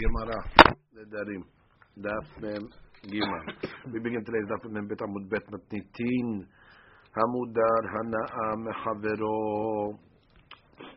Gemara, 0.00 0.40
Nedarim, 0.96 1.44
Daf 2.00 2.24
Mem 2.40 2.64
Gimel. 3.04 3.44
We 3.92 4.00
begin 4.00 4.24
today's 4.24 4.48
Daf 4.48 4.64
Mem 4.72 4.88
Bet 4.88 4.96
Amud 5.04 5.28
Bet 5.28 5.44
Matnitin. 5.52 6.46
Hamudar 7.12 7.82
Hana'a 7.84 8.56
Mechavero 8.64 9.98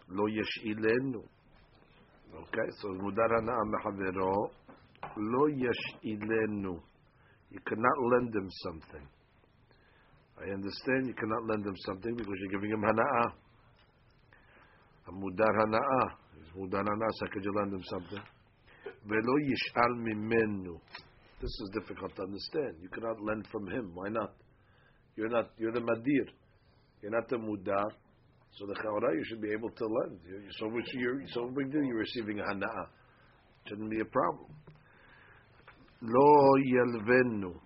Lo 0.08 0.26
Yeshilenu. 0.32 1.20
Okay, 2.32 2.68
so 2.80 2.88
Mudar 3.04 3.28
Hana'a 3.28 3.64
Mechavero 3.74 4.50
Lo 5.18 5.48
Yeshilenu. 5.50 6.80
You 7.52 7.60
cannot 7.68 7.98
lend 8.10 8.34
him 8.34 8.50
something. 8.64 9.08
I 10.40 10.50
understand 10.54 11.08
you 11.08 11.14
cannot 11.14 11.44
lend 11.50 11.66
him 11.66 11.76
something 11.86 12.16
because 12.16 12.36
you're 12.40 12.52
giving 12.62 12.72
him 12.72 12.84
Hana'a. 12.84 13.34
Hamudar 15.10 15.52
Hana'a. 15.60 16.16
He's 16.38 16.54
Mudar 16.56 16.84
Hana'a, 16.86 17.12
so 17.20 17.28
could 17.34 17.44
you 17.44 17.52
lend 17.54 17.74
him 17.74 17.84
something? 17.90 18.33
Velo 19.06 19.36
yish'al 19.40 19.96
mimenu. 19.98 20.80
This 21.42 21.52
is 21.60 21.70
difficult 21.74 22.16
to 22.16 22.22
understand. 22.24 22.78
You 22.82 22.88
cannot 22.88 23.22
lend 23.22 23.46
from 23.52 23.68
him. 23.68 23.92
Why 23.94 24.08
not? 24.08 24.34
You're 25.18 25.30
not. 25.30 25.50
You're 25.58 25.74
the 25.74 25.82
madir. 25.82 26.30
You're 27.02 27.12
not 27.12 27.28
the 27.28 27.36
mudar. 27.36 27.92
So 28.58 28.66
the 28.66 28.76
chaura, 28.76 29.14
you 29.14 29.24
should 29.26 29.42
be 29.42 29.52
able 29.52 29.70
to 29.70 29.86
lend. 29.86 30.20
So 30.58 30.70
which 30.70 30.86
you're 30.94 31.22
so 31.34 31.52
big 31.54 31.72
deal. 31.72 31.84
You're 31.84 31.98
receiving 31.98 32.40
a 32.40 32.44
hana'a. 32.44 32.88
Shouldn't 33.68 33.92
be 33.92 34.00
a 34.00 34.06
problem. 34.06 34.52
Lo 36.02 36.54
yelvenu. 36.60 37.60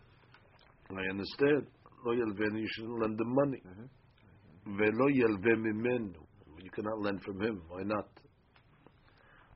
I 0.90 1.10
understand. 1.12 1.68
Lo 2.04 2.16
yelvenu. 2.16 2.60
You 2.60 2.68
shouldn't 2.76 3.00
lend 3.00 3.18
the 3.20 3.26
money. 3.26 3.62
Mm-hmm. 3.68 4.78
Velo 4.78 5.08
yelve 5.08 5.56
mimenu. 5.56 6.16
You 6.64 6.72
cannot 6.72 7.00
lend 7.02 7.22
from 7.22 7.42
him. 7.42 7.62
Why 7.70 7.84
not? 7.84 8.10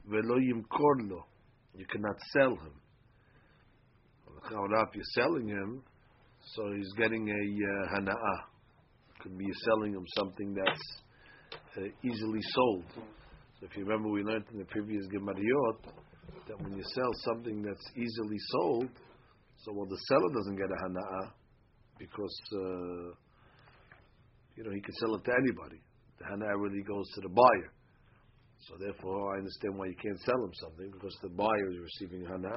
Velo 0.06 0.36
yimkorlo 0.38 1.24
you 1.76 1.86
cannot 1.86 2.16
sell 2.34 2.52
him. 2.52 2.74
If 4.44 4.96
you're 4.96 5.04
selling 5.14 5.48
him, 5.48 5.84
so 6.56 6.72
he's 6.76 6.92
getting 6.98 7.30
a 7.30 7.34
uh, 7.34 8.00
hana'ah. 8.00 8.40
Could 9.22 9.38
be 9.38 9.46
selling 9.66 9.94
him 9.94 10.06
something 10.18 10.56
that's 10.56 11.02
uh, 11.78 11.82
easily 12.04 12.42
sold. 12.42 12.86
So 13.60 13.68
if 13.70 13.78
you 13.78 13.86
remember, 13.86 14.10
we 14.10 14.24
learned 14.24 14.46
in 14.52 14.58
the 14.58 14.66
previous 14.66 15.06
Gemariot 15.14 15.94
that 16.48 16.60
when 16.62 16.74
you 16.76 16.84
sell 16.84 17.12
something 17.34 17.62
that's 17.62 17.86
easily 17.96 18.38
sold, 18.52 18.90
so 19.64 19.72
well 19.74 19.86
the 19.86 19.98
seller 20.08 20.34
doesn't 20.34 20.56
get 20.56 20.66
a 20.66 20.80
hana'ah 20.84 21.32
because 22.00 22.42
uh, 22.54 23.14
you 24.56 24.64
know 24.64 24.72
he 24.74 24.82
can 24.82 24.94
sell 24.96 25.16
it 25.16 25.24
to 25.24 25.32
anybody. 25.32 25.80
The 26.18 26.26
hana'ah 26.26 26.60
really 26.60 26.84
goes 26.84 27.08
to 27.16 27.22
the 27.22 27.30
buyer. 27.30 27.72
So 28.68 28.76
therefore, 28.80 29.34
I 29.34 29.40
understand 29.40 29.78
why 29.78 29.88
you 29.88 29.96
can't 30.02 30.20
sell 30.22 30.44
him 30.44 30.54
something 30.62 30.92
because 30.92 31.18
the 31.24 31.30
buyer 31.30 31.72
is 31.72 31.80
receiving 31.80 32.26
hana. 32.26 32.54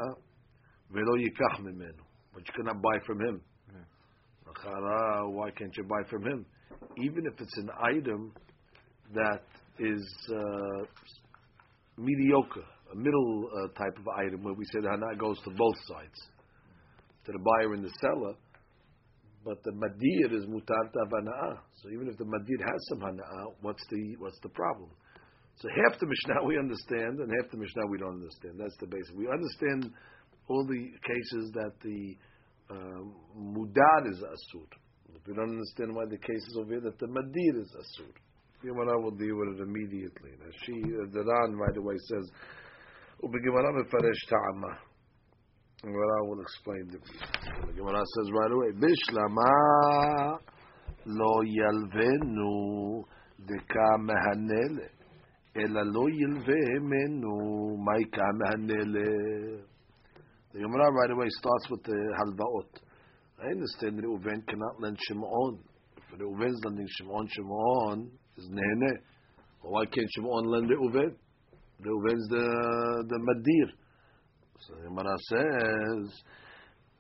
Velo 0.93 1.17
yikach 1.17 1.61
mimenu, 1.63 2.05
but 2.35 2.43
you 2.47 2.53
cannot 2.57 2.83
buy 2.83 2.99
from 3.07 3.21
him. 3.21 3.41
Why 4.65 5.51
can't 5.51 5.77
you 5.77 5.85
buy 5.85 6.09
from 6.09 6.25
him? 6.25 6.47
Even 7.03 7.27
if 7.27 7.41
it's 7.41 7.57
an 7.59 7.71
item 7.83 8.33
that 9.15 9.43
is 9.79 10.05
uh, 10.31 10.85
mediocre, 11.97 12.65
a 12.93 12.97
middle 12.97 13.49
uh, 13.51 13.69
type 13.79 13.97
of 13.99 14.07
item 14.17 14.45
where 14.45 14.55
we 14.55 14.65
say 14.67 14.81
the 14.81 14.91
hana 14.91 15.17
goes 15.19 15.39
to 15.45 15.51
both 15.51 15.77
sides, 15.89 16.29
to 17.27 17.33
the 17.33 17.39
buyer 17.39 17.73
and 17.75 17.85
the 17.85 17.93
seller. 18.01 18.35
But 19.45 19.63
the 19.65 19.73
madir 19.73 20.33
is 20.39 20.47
mutar 20.47 20.91
tavanaa. 20.95 21.59
So 21.83 21.91
even 21.91 22.09
if 22.09 22.17
the 22.17 22.25
madir 22.25 22.61
has 22.61 22.87
some 22.89 23.01
hana, 23.01 23.23
what's 23.61 23.85
the 23.91 24.17
what's 24.19 24.39
the 24.43 24.49
problem? 24.51 24.91
So 25.57 25.69
half 25.69 25.99
the 26.01 26.07
Mishnah 26.07 26.45
we 26.45 26.59
understand, 26.59 27.21
and 27.21 27.31
half 27.41 27.51
the 27.51 27.59
Mishnah 27.59 27.87
we 27.89 27.99
don't 27.99 28.21
understand. 28.21 28.59
That's 28.59 28.77
the 28.81 28.87
basic. 28.87 29.15
We 29.17 29.29
understand 29.29 29.93
all 30.49 30.67
the 30.67 30.91
cases 31.07 31.51
that 31.55 31.73
the 31.83 32.17
uh, 32.71 34.09
is 34.11 34.19
asur. 34.23 34.67
We 35.27 35.35
don't 35.35 35.51
understand 35.51 35.95
why 35.95 36.05
the 36.07 36.19
cases 36.19 36.57
over 36.59 36.73
here 36.73 36.81
that 36.81 36.99
the 36.99 37.07
madir 37.07 37.61
is 37.61 37.71
asur. 37.77 38.13
Gemara 38.63 39.01
will 39.01 39.13
deal 39.13 39.37
with 39.37 39.57
it 39.57 39.63
immediately. 39.63 40.31
Now 40.41 40.51
she, 40.65 40.73
uh, 40.73 41.07
the 41.13 41.23
Ran 41.25 41.57
right 41.57 41.77
away 41.77 41.95
says, 42.09 42.31
"Ubegimara 43.23 43.73
mefaresh 43.77 44.23
ta'ama." 44.29 44.79
Gemara 45.83 46.25
will 46.25 46.41
explain 46.41 46.89
The 46.91 47.73
Gemara 47.75 48.03
says 48.17 48.31
right 48.33 48.53
away, 48.53 48.73
"Bishlama 48.73 50.39
lo 51.07 51.43
yalvenu 51.45 53.05
deka 53.47 53.99
mehanele." 54.01 54.89
אלא 55.58 55.82
לא 55.94 56.06
ילווה 56.10 56.80
ממנו 56.82 57.32
מה 57.86 58.00
יקע 58.02 58.24
מהנלה. 58.40 59.70
The 60.52 60.60
Gemara 60.60 60.92
right 60.92 61.12
away 61.12 61.30
starts 61.40 61.70
with 61.70 61.84
the 61.84 62.00
halvaot. 62.20 62.72
I 63.40 63.52
understand 63.52 64.02
Reuven 64.04 64.46
cannot 64.48 64.82
lend 64.82 64.98
Shimon. 65.08 65.60
If 65.98 66.20
Reuven 66.20 66.50
is 66.50 66.62
lending 66.66 66.88
Shimon, 66.98 67.28
Shimon 67.28 68.10
is 68.38 68.50
nehene. 68.50 68.94
Well, 69.62 69.74
why 69.74 69.86
can't 69.86 70.10
Shimon 70.16 70.46
lend 70.46 70.70
Reuven? 70.70 71.14
Reuven 71.86 72.16
is 72.18 72.28
the, 72.30 72.46
the 73.10 73.20
madir. 73.28 73.70
So 74.60 74.74
the 74.76 74.90
Gemara 74.90 75.16
says, 75.30 76.22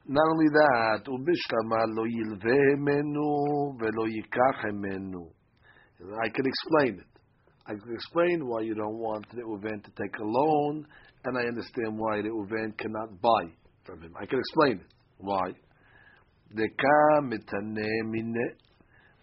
not 0.07 0.25
only 0.31 0.50
that, 0.59 1.03
ובשלמה 1.09 1.85
לא 1.95 2.03
ילווה 2.07 2.75
ממנו 2.77 3.27
ולא 3.79 4.07
ייקח 4.07 4.66
ממנו. 4.66 5.31
I 6.23 6.29
can 6.29 6.45
explain 6.45 7.00
it. 7.00 7.12
I 7.66 7.72
can 7.72 7.94
explain 7.94 8.47
why 8.47 8.60
you 8.60 8.75
don't 8.75 8.98
want 8.98 9.26
the 9.30 9.41
Uven 9.42 9.82
to 9.82 9.91
take 10.00 10.19
a 10.19 10.25
loan, 10.25 10.86
and 11.25 11.38
I 11.38 11.42
understand 11.42 11.97
why 11.98 12.20
the 12.20 12.28
Uven 12.28 12.76
cannot 12.76 13.20
buy 13.22 13.44
from 13.84 14.02
him. 14.02 14.14
I 14.20 14.26
can 14.26 14.38
explain 14.38 14.80
it. 14.80 14.86
Why? 15.19 15.52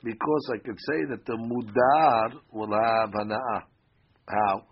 Because 0.03 0.49
I 0.53 0.57
could 0.65 0.79
say 0.89 1.05
that 1.11 1.25
the 1.25 1.37
mudar 1.37 2.33
will 2.51 2.73
have 2.73 3.11
hana'ah. 3.11 3.63
How? 4.27 4.65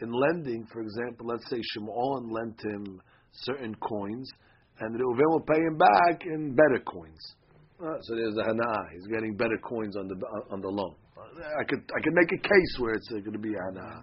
In 0.00 0.10
lending, 0.10 0.66
for 0.72 0.80
example, 0.80 1.26
let's 1.26 1.48
say 1.48 1.60
Shimon 1.62 2.30
lent 2.30 2.60
him 2.64 3.00
certain 3.32 3.74
coins, 3.76 4.28
and 4.80 4.94
the 4.94 4.98
Reuven 4.98 5.30
will 5.30 5.40
pay 5.40 5.60
him 5.60 5.76
back 5.78 6.26
in 6.26 6.56
better 6.56 6.82
coins. 6.84 7.36
Uh, 7.80 8.00
so 8.00 8.16
there's 8.16 8.36
a 8.36 8.42
hana'ah. 8.42 8.90
He's 8.94 9.06
getting 9.06 9.36
better 9.36 9.58
coins 9.62 9.96
on 9.96 10.08
the 10.08 10.16
on 10.50 10.60
the 10.60 10.68
loan. 10.68 10.96
I 11.36 11.64
could 11.68 11.82
I 11.94 12.00
could 12.00 12.14
make 12.14 12.32
a 12.32 12.42
case 12.42 12.72
where 12.78 12.94
it's 12.94 13.08
going 13.08 13.32
to 13.32 13.38
be 13.38 13.54
ana. 13.68 14.02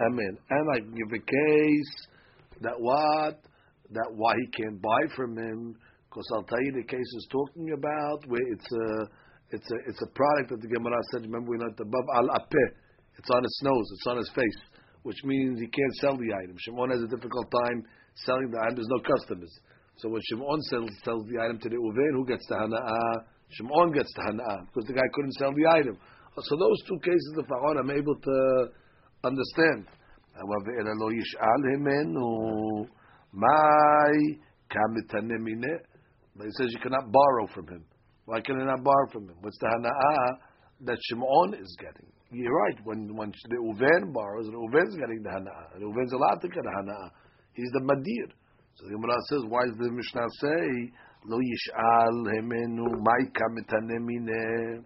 Amen. 0.00 0.38
And 0.50 0.64
I 0.72 0.78
can 0.80 0.94
give 0.94 1.12
a 1.12 1.24
case 1.24 1.94
that 2.60 2.76
what 2.78 3.40
that 3.90 4.10
why 4.14 4.34
he 4.36 4.62
can't 4.62 4.80
buy 4.80 5.02
from 5.16 5.36
him 5.36 5.76
because 6.08 6.24
I'll 6.34 6.44
tell 6.44 6.60
you 6.60 6.72
the 6.72 6.84
case 6.84 7.00
is 7.00 7.28
talking 7.30 7.72
about 7.72 8.20
where 8.26 8.46
it's 8.52 8.70
a 8.72 9.08
it's 9.56 9.70
a 9.70 9.76
it's 9.88 10.02
a 10.02 10.10
product 10.12 10.50
that 10.50 10.60
the 10.60 10.68
Gemara 10.68 11.00
said. 11.12 11.22
Remember 11.22 11.50
we 11.50 11.58
learned 11.58 11.78
above 11.80 12.08
al 12.16 12.28
apeh. 12.36 12.68
It's 13.16 13.30
on 13.30 13.42
his 13.42 13.60
nose. 13.62 13.86
It's 13.92 14.06
on 14.06 14.16
his 14.16 14.30
face, 14.34 14.60
which 15.02 15.22
means 15.24 15.60
he 15.60 15.68
can't 15.68 15.94
sell 16.00 16.16
the 16.16 16.32
item. 16.32 16.56
Shimon 16.58 16.90
has 16.90 17.02
a 17.02 17.08
difficult 17.08 17.52
time 17.52 17.84
selling 18.24 18.50
the 18.50 18.58
item. 18.60 18.76
There's 18.76 18.88
no 18.88 19.00
customers. 19.00 19.52
So 19.96 20.08
when 20.08 20.22
Shimon 20.28 20.60
sells, 20.62 20.90
sells 21.04 21.26
the 21.28 21.40
item 21.40 21.58
to 21.60 21.68
the 21.68 21.76
Uven, 21.76 22.12
who 22.16 22.26
gets 22.26 22.46
the 22.48 22.56
hana'ah? 22.56 23.28
Shimon 23.50 23.92
gets 23.92 24.08
the 24.16 24.22
hana'ah 24.32 24.66
because 24.66 24.88
the 24.88 24.94
guy 24.94 25.04
couldn't 25.12 25.32
sell 25.32 25.52
the 25.52 25.68
item. 25.68 25.98
So 26.39 26.55
those 26.55 26.79
two 26.87 26.99
cases 26.99 27.33
of 27.39 27.47
Fa'on 27.47 27.77
I'm 27.77 27.91
able 27.91 28.15
to 28.15 28.67
understand. 29.23 29.87
However, 30.37 30.69
אלא 30.79 30.91
לא 31.01 31.07
ישאל 31.11 31.61
ממנו, 31.65 32.27
מהי 33.33 34.37
כמתנה 34.69 35.37
מיניה? 35.43 35.77
But 36.35 36.45
he 36.45 36.51
says 36.51 36.71
you 36.71 36.79
cannot 36.79 37.11
borrow 37.11 37.47
from 37.47 37.67
him. 37.67 37.83
Why 38.25 38.41
can 38.41 38.61
I 38.61 38.65
not 38.65 38.83
borrow 38.83 39.07
from 39.11 39.29
him? 39.29 39.37
What's 39.41 39.57
the 39.57 39.67
hana'ah 39.67 40.37
that 40.81 40.97
Shimon 41.09 41.55
is 41.55 41.75
getting? 41.79 42.11
You're 42.29 42.53
right. 42.53 42.77
When 42.83 43.15
when 43.15 43.31
the 43.49 43.55
Uven 43.55 44.13
borrows, 44.13 44.45
the 44.45 44.59
Uven 44.67 44.87
is 44.87 44.95
getting 44.95 45.23
the 45.23 45.29
hana'ah. 45.29 45.79
The 45.79 45.85
Uven 45.85 46.05
is 46.05 46.11
allowed 46.11 46.41
to 46.41 46.47
get 46.49 46.63
a 46.65 46.73
hana'ah. 46.77 47.09
He's 47.53 47.71
the 47.71 47.81
madir. 47.81 48.29
So 48.75 48.85
the 48.85 48.91
Gemara 48.93 49.17
says, 49.29 49.41
why 49.47 49.65
does 49.65 49.77
the 49.79 49.89
Mishnah 49.89 50.29
say, 50.43 50.91
lo 51.25 51.37
yish'al 51.39 52.17
hemenu 52.35 52.85
ma'ika 53.07 53.45
mitane 53.55 53.97
mineh? 54.05 54.83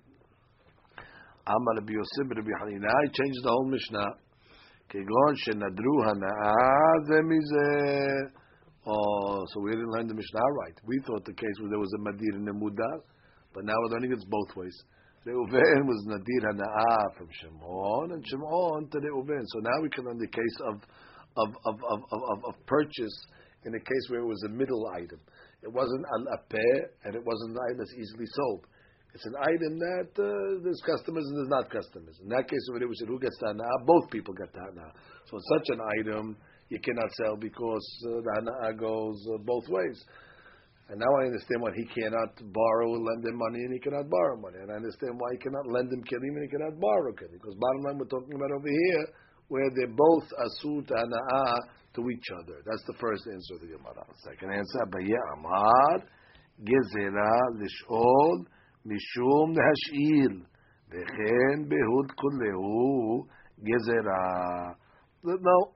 Amar 1.46 1.78
Rabbi 1.78 1.92
Yosef 1.92 2.26
Rabbi 2.26 2.50
Hanina. 2.58 2.90
I 2.90 3.06
changed 3.06 3.40
the 3.44 3.50
whole 3.50 3.66
Mishnah. 3.70 4.10
Kegon 4.90 5.32
shenadru 5.46 5.94
hana'ah 6.02 7.06
zemizeh. 7.06 8.30
Oh, 8.86 9.44
so 9.52 9.60
we 9.60 9.70
didn't 9.70 9.90
learn 9.90 10.08
the 10.08 10.14
Mishnah 10.14 10.40
right. 10.64 10.74
We 10.84 10.98
thought 11.06 11.24
the 11.24 11.34
case 11.34 11.56
was 11.60 11.70
there 11.70 11.78
was 11.78 11.92
a 11.94 12.02
Madir 12.02 12.34
and 12.34 12.48
a 12.48 12.52
Mudar, 12.52 12.98
but 13.54 13.64
now 13.64 13.74
we're 13.78 13.94
learning 13.94 14.12
it's 14.12 14.24
both 14.24 14.56
ways. 14.56 14.76
Reuven 15.26 15.86
was 15.86 16.04
Nadir 16.06 16.50
Hana'ah 16.50 17.16
from 17.18 17.28
Shimon, 17.40 18.12
and 18.12 18.24
Shimon 18.26 18.88
to 18.90 18.98
Reuven. 18.98 19.42
So 19.46 19.58
now 19.58 19.82
we 19.82 19.88
can 19.90 20.04
learn 20.04 20.18
the 20.18 20.26
case 20.26 20.56
of 20.66 20.82
of, 21.36 21.48
of, 21.66 21.74
of, 21.90 22.00
of, 22.10 22.44
of 22.44 22.66
purchase 22.66 23.14
in 23.64 23.74
a 23.74 23.78
case 23.78 24.04
where 24.08 24.20
it 24.20 24.26
was 24.26 24.42
a 24.46 24.50
middle 24.50 24.88
item. 24.94 25.20
It 25.62 25.72
wasn't 25.72 26.04
al 26.14 26.38
apeh, 26.38 26.78
and 27.04 27.14
it 27.14 27.22
wasn't 27.24 27.52
an 27.52 27.58
item 27.68 27.78
that's 27.78 27.94
easily 27.94 28.26
sold. 28.26 28.66
It's 29.16 29.24
an 29.24 29.40
item 29.40 29.80
that 29.80 30.12
uh, 30.20 30.60
there's 30.60 30.82
customers 30.84 31.24
and 31.24 31.40
there's 31.40 31.48
not 31.48 31.72
customers. 31.72 32.20
In 32.20 32.28
that 32.36 32.44
case, 32.44 32.60
over 32.68 32.84
there, 32.84 32.84
we 32.84 33.00
said 33.00 33.08
who 33.08 33.16
gets 33.16 33.40
hana? 33.40 33.64
Both 33.88 34.12
people 34.12 34.36
get 34.36 34.52
hana. 34.52 34.92
So 35.24 35.40
in 35.40 35.44
such 35.56 35.72
an 35.72 35.80
item, 35.80 36.36
you 36.68 36.76
cannot 36.84 37.08
sell 37.16 37.32
because 37.32 37.80
uh, 38.04 38.20
the 38.20 38.32
hana'a 38.36 38.76
goes 38.76 39.16
uh, 39.32 39.40
both 39.40 39.64
ways. 39.72 39.96
And 40.92 41.00
now 41.00 41.08
I 41.08 41.32
understand 41.32 41.64
why 41.64 41.72
he 41.72 41.88
cannot 41.96 42.36
borrow 42.52 42.92
and 42.92 43.08
lend 43.08 43.24
him 43.24 43.40
money 43.40 43.64
and 43.64 43.72
he 43.72 43.80
cannot 43.80 44.04
borrow 44.04 44.36
money. 44.36 44.60
And 44.60 44.68
I 44.68 44.76
understand 44.84 45.16
why 45.16 45.32
he 45.32 45.40
cannot 45.40 45.64
lend 45.64 45.88
him 45.88 46.04
kelim 46.04 46.36
and 46.36 46.44
he 46.44 46.52
cannot 46.52 46.76
borrow 46.76 47.16
kelim. 47.16 47.40
Because 47.40 47.56
bottom 47.56 47.88
line, 47.88 47.96
we're 47.96 48.12
talking 48.12 48.36
about 48.36 48.52
over 48.52 48.68
here 48.68 49.04
where 49.48 49.72
they're 49.80 49.96
both 49.96 50.28
asur 50.44 50.84
hana'a 50.92 51.56
to 51.96 52.04
each 52.12 52.28
other. 52.36 52.60
That's 52.68 52.84
the 52.84 53.00
first 53.00 53.24
answer 53.32 53.56
of 53.56 53.64
the 53.64 53.72
Gemara. 53.80 54.04
Second 54.28 54.52
answer, 54.60 54.84
Abaye 54.84 55.16
Amar, 55.40 56.04
Gezerah 56.68 57.56
Lish'ol 57.56 58.44
Mishum 58.86 59.56
Hash'il. 59.56 60.46
Vechen 60.92 61.68
Behud 61.68 62.08
Kulehu 62.16 63.26
Gezerah. 63.60 64.74
No, 65.24 65.72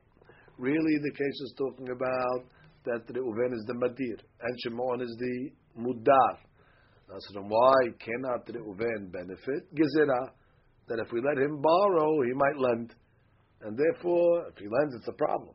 really 0.59 0.97
the 1.03 1.11
case 1.11 1.41
is 1.43 1.55
talking 1.59 1.89
about 1.91 2.45
that 2.85 3.07
Reuven 3.12 3.53
is 3.53 3.65
the 3.67 3.75
Madir 3.75 4.19
and 4.43 4.61
Shimon 4.62 5.01
is 5.01 5.17
the 5.19 5.51
Mudar. 5.81 6.39
Then 7.35 7.49
why 7.49 7.75
cannot 7.99 8.47
Reuven 8.47 9.11
benefit? 9.11 9.75
Gezerah. 9.75 10.31
That 10.89 11.01
if 11.05 11.12
we 11.12 11.21
let 11.21 11.39
him 11.39 11.61
borrow, 11.61 12.23
he 12.23 12.33
might 12.35 12.59
lend. 12.59 12.95
And 13.62 13.77
therefore, 13.77 14.49
if 14.49 14.59
he 14.59 14.67
lends, 14.67 14.95
it's 14.97 15.09
a 15.09 15.12
problem. 15.12 15.55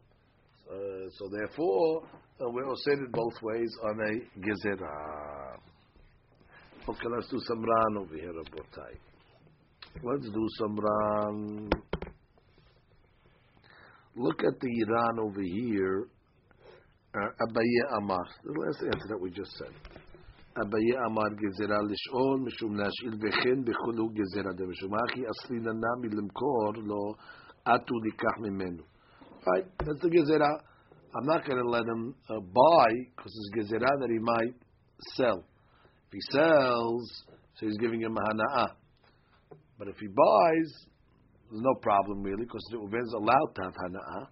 Uh, 0.69 1.10
so 1.18 1.30
therefore, 1.30 2.04
uh, 2.42 2.50
we're 2.52 2.66
it 3.04 3.12
both 3.12 3.34
ways 3.42 3.72
on 3.84 4.00
a 4.00 4.40
Gezerah. 4.40 5.57
Okay, 6.88 7.08
let's 7.16 7.28
do 7.30 7.40
some 7.48 7.64
Ran 7.64 7.98
over 7.98 8.16
here, 8.16 8.32
Rabotai. 8.32 8.94
Let's 10.04 10.30
do 10.30 10.48
some 10.60 10.78
Ran. 10.78 11.70
Look 14.16 14.44
at 14.44 14.60
the 14.60 14.86
Ran 14.88 15.20
over 15.20 15.42
here 15.42 16.08
Abaye 17.16 17.98
Amar. 17.98 18.26
The 18.44 18.52
last 18.60 18.84
answer 18.84 19.08
that 19.10 19.20
we 19.22 19.32
just 19.32 19.52
said. 19.58 19.72
Abaye 20.58 20.96
Amar 21.08 21.30
gezerah 21.40 21.82
lish'ol 21.82 22.44
mishum 22.44 22.76
lash'il 22.76 23.16
v'chen 23.18 23.64
b'chulu 23.64 24.12
gezerah 24.14 24.56
de 24.56 24.64
mishum 24.66 24.94
achi 25.08 25.24
asli 25.24 25.64
lana 25.64 25.96
milimkor 26.02 26.86
lo 26.86 27.16
atu 27.66 27.94
likach 28.06 28.38
mimenu. 28.42 28.84
Right, 29.48 29.66
that's 29.80 30.02
the 30.02 30.10
gezerah. 30.10 30.60
I'm 31.18 31.26
not 31.26 31.46
going 31.46 31.64
to 31.64 31.70
let 31.70 31.84
him 31.84 32.14
uh, 32.30 32.40
buy 32.42 32.92
because 33.16 33.31
it's 33.34 33.72
gezerah 33.72 34.00
that 34.02 34.10
he 34.10 34.20
might 34.20 34.54
sell. 35.16 35.46
He 36.16 36.22
sells, 36.32 37.24
so 37.60 37.66
he's 37.68 37.78
giving 37.78 38.02
him 38.02 38.16
hana'ah. 38.16 38.70
But 39.78 39.90
if 39.90 39.98
he 40.00 40.08
buys, 40.08 40.72
there's 41.52 41.62
no 41.62 41.76
problem 41.82 42.24
really 42.24 42.46
because 42.46 42.64
the 42.72 42.78
Reuven's 42.78 43.14
allowed 43.14 43.52
to 43.56 43.62
have 43.64 43.74
hana'ah. 43.74 44.28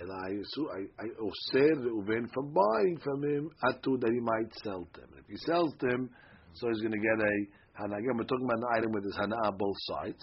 And 0.00 0.08
I 0.10 0.28
I 0.32 1.04
I 1.04 1.06
oser 1.20 1.76
Reuven 1.76 2.24
from 2.32 2.54
buying 2.54 2.96
from 3.04 3.22
him 3.22 3.50
atu 3.68 4.00
that 4.00 4.10
he 4.10 4.20
might 4.20 4.48
sell 4.64 4.88
to 4.94 5.00
them. 5.00 5.10
If 5.18 5.26
he 5.28 5.36
sells 5.44 5.74
them, 5.80 6.08
so 6.54 6.68
he's 6.68 6.80
going 6.80 6.96
to 6.96 7.04
get 7.04 7.20
a 7.20 7.34
hana. 7.74 7.96
Again, 7.98 8.16
we're 8.16 8.24
talking 8.24 8.46
about 8.46 8.64
an 8.64 8.70
item 8.78 8.92
with 8.92 9.04
his 9.04 9.16
hana 9.20 9.36
on 9.44 9.58
both 9.58 9.76
sides. 9.92 10.22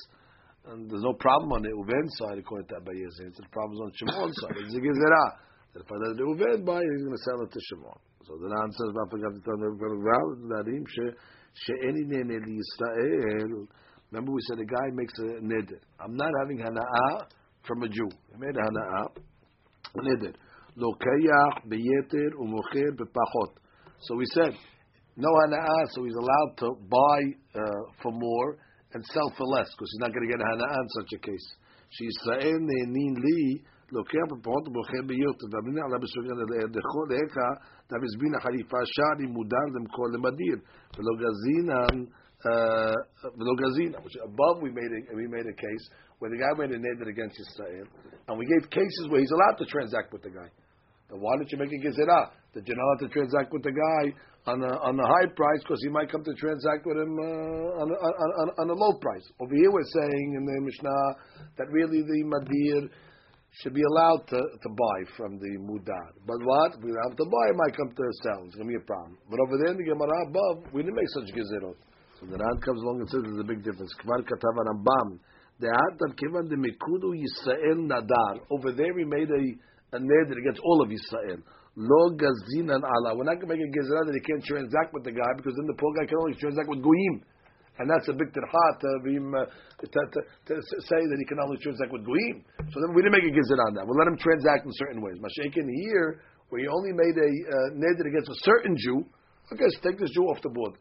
And 0.66 0.90
there's 0.90 1.04
no 1.04 1.14
problem 1.14 1.52
on 1.54 1.62
the 1.62 1.70
Reuven 1.70 2.10
side 2.18 2.40
according 2.40 2.70
to 2.70 2.82
Abaye's 2.82 3.22
answer. 3.22 3.44
The 3.44 3.54
problem 3.54 3.78
is 3.78 3.82
on 3.86 3.92
Shimon's 3.94 4.36
side. 4.42 4.58
It's 4.66 4.74
a 4.74 4.82
gezerah. 4.82 5.30
That 5.74 5.84
if 5.86 5.92
I 5.92 5.96
let 6.08 6.18
the 6.18 6.24
Reuven 6.26 6.66
buy, 6.66 6.82
he's 6.82 7.06
going 7.06 7.14
to 7.16 7.24
sell 7.24 7.44
it 7.46 7.52
to 7.54 7.60
Shimon. 7.70 8.00
So 8.27 8.39
the 8.39 8.47
answer 8.47 8.85
is 8.87 8.95
not 8.95 9.11
forgot 9.11 9.35
to 9.35 9.41
tell 9.43 9.59
them 9.59 10.85
she'eni 11.55 12.05
nene 12.07 12.39
Yisrael. 12.39 13.67
Remember 14.11 14.33
we 14.33 14.41
said 14.49 14.59
a 14.61 14.65
guy 14.65 14.89
makes 14.93 15.13
a 15.19 15.41
neder. 15.43 15.81
I'm 16.01 16.17
not 16.17 16.31
having 16.41 16.59
hana'ah 16.59 17.27
from 17.67 17.83
a 17.83 17.89
Jew. 17.89 18.09
He 18.31 18.39
made 18.39 18.57
a 18.57 18.61
hana'ah 18.61 19.09
neder. 19.97 20.35
Lokayach 20.79 21.67
beyeter 21.69 22.31
umocher 22.41 22.91
bepachot. 22.97 23.53
So 24.01 24.17
we 24.17 24.25
said, 24.35 24.53
no 25.17 25.29
hana'ah, 25.29 25.89
so 25.91 26.05
he's 26.05 26.15
allowed 26.15 26.57
to 26.59 26.75
buy 26.89 27.21
uh, 27.55 27.83
for 28.03 28.13
more 28.13 28.59
and 28.95 29.05
sell 29.07 29.33
for 29.37 29.47
less, 29.47 29.69
because 29.73 29.91
he's 29.93 30.01
not 30.01 30.13
going 30.13 30.29
to 30.29 30.33
get 30.33 30.41
a 30.41 30.45
hana'ah 30.45 30.81
in 30.81 30.89
such 31.01 31.13
a 31.15 31.19
case. 31.19 31.57
שישראל 31.97 32.59
נהנין 32.69 33.15
לי, 33.25 33.45
לוקח 33.93 34.25
בפחות 34.31 34.69
ובוחר 34.69 35.03
ביותר, 35.07 35.47
ואמרינא 35.53 35.83
עליו 35.87 36.01
בסוגרן 36.05 36.73
דחו 36.77 37.03
Davizbina 37.90 38.42
Harifa 38.44 38.84
Shari 38.86 39.28
Mudan 39.28 39.74
them 39.74 39.88
call 39.88 40.12
the 40.12 40.18
Madir. 40.18 40.62
Velogazinan 40.96 41.92
um, 41.92 42.08
uh, 42.46 42.94
Velogazina, 43.34 44.04
which 44.04 44.14
above 44.24 44.62
we 44.62 44.70
made 44.70 44.92
a, 44.92 45.16
we 45.16 45.28
made 45.28 45.46
a 45.46 45.56
case 45.58 45.90
where 46.20 46.30
the 46.30 46.38
guy 46.38 46.54
made 46.58 46.72
a 46.72 46.78
neder 46.78 47.10
against 47.10 47.38
Israel, 47.40 47.88
and 48.28 48.38
we 48.38 48.46
gave 48.46 48.70
cases 48.70 49.08
where 49.10 49.22
he's 49.22 49.32
allowed 49.32 49.58
to 49.58 49.66
transact 49.66 50.14
with 50.14 50.22
the 50.22 50.30
guy. 50.30 50.50
Then 51.10 51.20
why 51.22 51.38
don't 51.38 51.50
you 51.52 51.58
make 51.58 51.72
a 51.72 51.82
gezerah 51.82 52.30
that 52.54 52.68
you're 52.68 52.78
not 52.78 52.84
allowed 52.84 53.02
ah, 53.02 53.08
to 53.08 53.10
transact 53.10 53.54
with 53.54 53.64
the 53.64 53.72
guy 53.72 54.14
on 54.52 54.62
a, 54.62 54.74
on 54.86 55.00
a 55.00 55.08
high 55.08 55.30
price 55.36 55.62
because 55.64 55.82
he 55.82 55.90
might 55.90 56.12
come 56.12 56.24
to 56.24 56.34
transact 56.36 56.86
with 56.86 56.98
him 56.98 57.14
uh, 57.18 57.82
on, 57.82 57.88
a, 57.92 57.96
on, 57.96 58.50
on, 58.60 58.70
a 58.70 58.74
low 58.74 58.94
price? 59.00 59.24
Over 59.40 59.56
here 59.56 59.72
we're 59.72 59.92
saying 59.94 60.28
in 60.38 60.46
the 60.46 60.62
Mishnah 60.62 61.04
that 61.58 61.68
really 61.72 62.02
the 62.02 62.20
madir 62.28 62.90
should 63.52 63.74
be 63.74 63.82
allowed 63.82 64.28
to, 64.30 64.38
to 64.38 64.70
buy 64.70 64.98
from 65.16 65.40
the 65.40 65.58
mudar. 65.58 66.14
But 66.26 66.38
what? 66.44 66.78
We 66.84 66.92
don't 66.92 67.10
have 67.10 67.18
to 67.18 67.26
buy, 67.26 67.46
it 67.50 67.58
might 67.58 67.76
come 67.76 67.90
to 67.90 68.04
sell. 68.22 68.46
It's 68.46 68.56
going 68.56 68.70
to 68.70 68.74
be 68.78 68.82
a 68.82 68.86
problem. 68.86 69.18
But 69.30 69.40
over 69.42 69.58
there 69.58 69.72
in 69.74 69.78
the 69.78 69.88
Gemara 69.88 70.30
above, 70.30 70.74
we 70.74 70.84
didn't 70.84 70.96
make 70.96 71.10
such 71.10 71.34
gezerot. 71.34 71.76
So 72.20 72.26
the 72.26 72.38
Ran 72.38 72.58
comes 72.62 72.82
along 72.82 73.02
and 73.02 73.10
says 73.10 73.22
there's 73.24 73.40
a 73.40 73.48
big 73.48 73.64
difference. 73.64 73.94
Kvar 74.02 74.22
katav 74.26 74.58
Rambam. 74.58 75.20
Yisrael 77.18 77.80
nadar. 77.88 78.40
Over 78.52 78.72
there 78.74 78.94
we 78.94 79.06
made 79.06 79.30
a, 79.30 79.96
a 79.96 80.00
neder 80.00 80.38
against 80.38 80.62
all 80.64 80.82
of 80.84 80.90
Yisrael. 80.90 81.42
Lo 81.76 82.10
gazin 82.18 82.74
and 82.74 82.84
Allah. 82.84 83.16
We're 83.16 83.24
not 83.24 83.40
going 83.42 83.50
to 83.50 83.56
make 83.56 83.62
a 83.62 83.70
gezerah 83.70 84.06
that 84.06 84.14
he 84.14 84.22
can't 84.22 84.44
transact 84.44 84.94
with 84.94 85.04
the 85.04 85.12
guy 85.12 85.34
because 85.38 85.54
then 85.56 85.68
the 85.68 85.78
poor 85.78 85.94
guy 85.94 86.06
can 86.06 86.18
only 86.20 86.34
transact 86.36 86.70
with 86.70 86.82
goyim. 86.82 87.22
And 87.78 87.86
that's 87.86 88.10
a 88.10 88.16
big 88.18 88.34
tirha 88.34 88.66
to, 88.82 88.90
uh, 88.98 89.46
to, 89.46 89.86
to, 89.86 90.20
to, 90.50 90.54
say 90.90 91.02
that 91.06 91.18
he 91.18 91.26
can 91.26 91.38
only 91.38 91.58
transact 91.62 91.94
with 91.94 92.02
goyim. 92.02 92.42
So 92.74 92.82
then 92.82 92.98
we 92.98 93.06
didn't 93.06 93.22
make 93.22 93.30
a 93.30 93.34
gezerah 93.34 93.70
on 93.70 93.74
that. 93.78 93.86
We 93.86 93.94
let 93.94 94.10
him 94.10 94.18
transact 94.18 94.66
in 94.66 94.74
certain 94.74 95.02
ways. 95.02 95.22
Mashiach 95.22 95.54
in 95.54 95.70
here, 95.86 96.26
where 96.50 96.62
he 96.62 96.68
only 96.68 96.94
made 96.94 97.14
a 97.14 97.30
uh, 97.30 97.78
neder 97.78 98.10
against 98.10 98.34
a 98.34 98.40
certain 98.42 98.74
Jew, 98.78 99.06
okay, 99.54 99.70
so 99.70 99.78
take 99.86 100.00
this 100.00 100.10
Jew 100.12 100.26
off 100.26 100.42
the 100.42 100.50
board. 100.50 100.74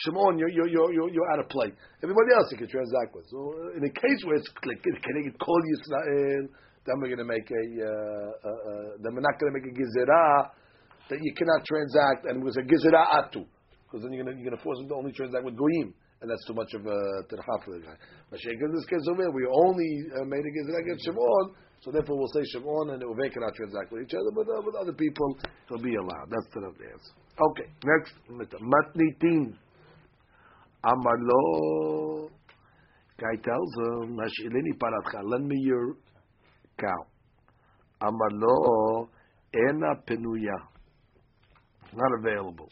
Shimon, 0.00 0.38
you're, 0.38 0.48
you're, 0.48 0.68
you're, 0.68 1.10
you're 1.10 1.30
out 1.32 1.40
of 1.40 1.48
play. 1.48 1.72
Everybody 2.02 2.30
else 2.34 2.46
you 2.52 2.58
can 2.58 2.70
transact 2.70 3.12
with. 3.12 3.26
So 3.28 3.52
uh, 3.52 3.76
in 3.76 3.82
a 3.84 3.92
case 3.92 4.20
where 4.24 4.36
it's 4.36 4.48
like, 4.64 4.80
can 4.82 4.94
they 4.94 5.28
call 5.36 5.58
Yisrael, 5.60 6.48
then 6.86 6.94
we're 7.02 7.12
going 7.12 7.20
to 7.20 7.28
make 7.28 7.50
a, 7.50 7.64
uh, 7.84 7.90
uh, 7.90 8.48
uh, 8.48 8.88
then 9.02 9.12
we're 9.12 9.26
not 9.26 9.36
going 9.36 9.52
to 9.52 9.56
make 9.58 9.66
a 9.66 9.74
gizerah 9.74 10.50
that 11.10 11.18
you 11.20 11.34
cannot 11.34 11.64
transact, 11.64 12.24
and 12.26 12.40
it 12.40 12.44
was 12.44 12.56
a 12.56 12.62
gizerah 12.62 13.04
atu, 13.18 13.44
because 13.88 14.04
then 14.04 14.12
you're 14.12 14.24
going 14.24 14.36
you're 14.38 14.52
to 14.52 14.62
force 14.62 14.76
them 14.78 14.88
to 14.88 14.94
only 14.94 15.12
transact 15.12 15.44
with 15.44 15.56
goyim, 15.56 15.96
and 16.20 16.28
that's 16.28 16.44
too 16.44 16.52
much 16.52 16.68
of 16.76 16.84
a 16.84 16.98
tirha 17.32 17.56
for 17.64 17.72
the 17.72 17.80
guy. 17.80 17.96
But 18.28 18.44
in 18.44 18.72
this 18.76 18.84
case 18.84 19.00
over 19.08 19.30
we 19.32 19.48
only 19.48 19.88
uh, 20.12 20.28
made 20.28 20.44
a 20.44 20.52
gizerah 20.52 20.84
against 20.84 21.04
Shimon, 21.08 21.56
so 21.80 21.90
therefore 21.90 22.20
we'll 22.20 22.34
say 22.36 22.44
Shimon 22.52 22.92
and 22.92 23.00
Uve 23.02 23.32
cannot 23.32 23.56
transact 23.56 23.90
with 23.90 24.04
each 24.04 24.12
other, 24.12 24.30
but 24.36 24.44
uh, 24.44 24.60
with 24.60 24.76
other 24.76 24.92
people 24.92 25.38
it'll 25.66 25.82
be 25.82 25.96
allowed. 25.96 26.28
That's 26.28 26.48
the 26.52 26.60
answer. 26.68 27.14
Okay, 27.40 27.68
next 27.84 28.12
matnitin. 28.60 29.56
Amar 30.84 31.18
Guy 33.18 33.34
tells 33.42 33.74
him, 33.74 34.16
Hashilini 34.16 34.78
paratcha, 34.78 35.24
lend 35.24 35.48
me 35.48 35.56
your 35.58 35.96
cow. 36.78 37.06
Amar 38.00 39.08
ena 39.52 39.96
penuya. 40.06 40.56
Not 41.92 42.12
available. 42.20 42.68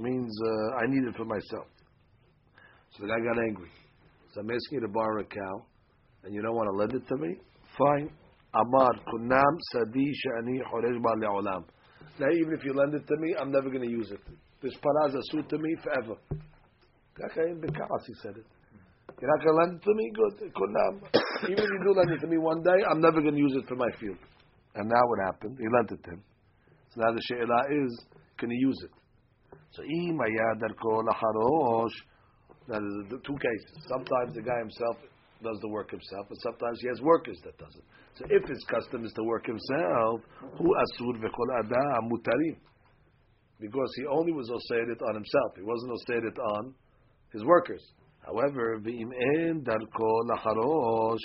Means 0.00 0.30
uh, 0.40 0.76
I 0.76 0.86
need 0.86 1.08
it 1.08 1.16
for 1.16 1.24
myself. 1.24 1.66
So 2.90 3.02
the 3.02 3.08
guy 3.08 3.18
got 3.18 3.42
angry. 3.42 3.70
So 4.32 4.40
I'm 4.40 4.50
asking 4.50 4.78
you 4.78 4.80
to 4.80 4.92
borrow 4.92 5.22
a 5.22 5.24
cow, 5.24 5.66
and 6.24 6.34
you 6.34 6.42
don't 6.42 6.54
want 6.54 6.68
to 6.70 6.76
lend 6.76 6.94
it 6.94 7.08
to 7.08 7.16
me? 7.16 7.34
Fine. 7.76 8.10
Amar 8.54 8.90
kunam 9.12 9.54
sadi 9.72 10.12
ba 11.02 11.12
le'olam. 11.20 11.64
Now 12.18 12.30
even 12.32 12.54
if 12.54 12.64
you 12.64 12.74
lend 12.74 12.94
it 12.94 13.06
to 13.06 13.16
me, 13.18 13.34
I'm 13.40 13.50
never 13.50 13.68
going 13.70 13.82
to 13.82 13.90
use 13.90 14.10
it. 14.10 14.20
This 14.62 14.74
paraz 14.74 15.14
suit 15.30 15.48
to 15.48 15.58
me 15.58 15.76
forever. 15.82 16.16
Okay, 17.30 17.50
in 17.50 17.60
Bekas 17.60 18.06
he 18.06 18.14
said 18.22 18.36
it. 18.36 18.46
You're 19.20 19.30
not 19.36 19.44
going 19.44 19.56
to 19.56 19.62
lend 19.62 19.80
it 19.80 19.84
to 19.84 19.94
me? 19.94 20.12
Good. 20.14 20.52
Kunam. 20.54 20.94
Even 21.50 21.58
if 21.58 21.70
you 21.70 21.80
do 21.84 21.92
lend 21.98 22.10
it 22.10 22.20
to 22.20 22.26
me 22.26 22.38
one 22.38 22.62
day, 22.62 22.84
I'm 22.90 23.00
never 23.00 23.20
going 23.20 23.34
to 23.34 23.40
use 23.40 23.56
it 23.56 23.66
for 23.68 23.74
my 23.74 23.90
field. 24.00 24.18
And 24.74 24.88
now 24.88 25.02
what 25.06 25.18
happened? 25.26 25.58
He 25.58 25.66
lent 25.74 25.90
it 25.90 26.04
to 26.04 26.10
him. 26.10 26.22
So 26.94 27.00
now 27.00 27.12
the 27.12 27.20
she'ela 27.26 27.84
is, 27.84 28.04
can 28.38 28.50
he 28.50 28.56
use 28.56 28.78
it? 28.84 28.90
So, 29.72 29.82
now 32.68 32.78
there's 32.80 33.22
two 33.24 33.38
cases. 33.38 33.72
Sometimes 33.88 34.34
the 34.34 34.42
guy 34.42 34.58
himself 34.58 34.96
does 35.42 35.58
the 35.62 35.68
work 35.68 35.90
himself, 35.90 36.26
but 36.28 36.36
sometimes 36.42 36.78
he 36.80 36.88
has 36.88 37.00
workers 37.00 37.38
that 37.44 37.56
does 37.58 37.74
it. 37.76 37.84
So 38.18 38.24
if 38.28 38.48
his 38.48 38.62
custom 38.68 39.04
is 39.04 39.12
to 39.12 39.22
work 39.24 39.46
himself, 39.46 40.20
who 40.58 40.74
asur 40.74 41.16
v'kol 41.16 41.50
adam 41.58 42.10
mutarim, 42.10 42.56
because 43.60 43.92
he 43.96 44.06
only 44.06 44.32
was 44.32 44.50
osayed 44.50 44.90
it 44.90 45.00
on 45.02 45.14
himself. 45.14 45.52
He 45.56 45.62
wasn't 45.62 45.92
osayed 45.92 46.26
it 46.26 46.38
on 46.38 46.74
his 47.32 47.44
workers. 47.44 47.82
However, 48.20 48.80
v'im 48.80 49.10
en 49.38 49.64
darko 49.64 50.22
lacharosh. 50.28 51.18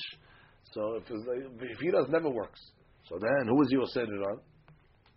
So 0.73 0.95
if, 0.95 1.03
if 1.09 1.79
he 1.79 1.91
does 1.91 2.07
never 2.09 2.29
works, 2.29 2.59
So 3.09 3.19
then, 3.19 3.47
who 3.47 3.55
was 3.55 3.67
he 3.69 3.77
osir 3.77 4.07
on? 4.07 4.39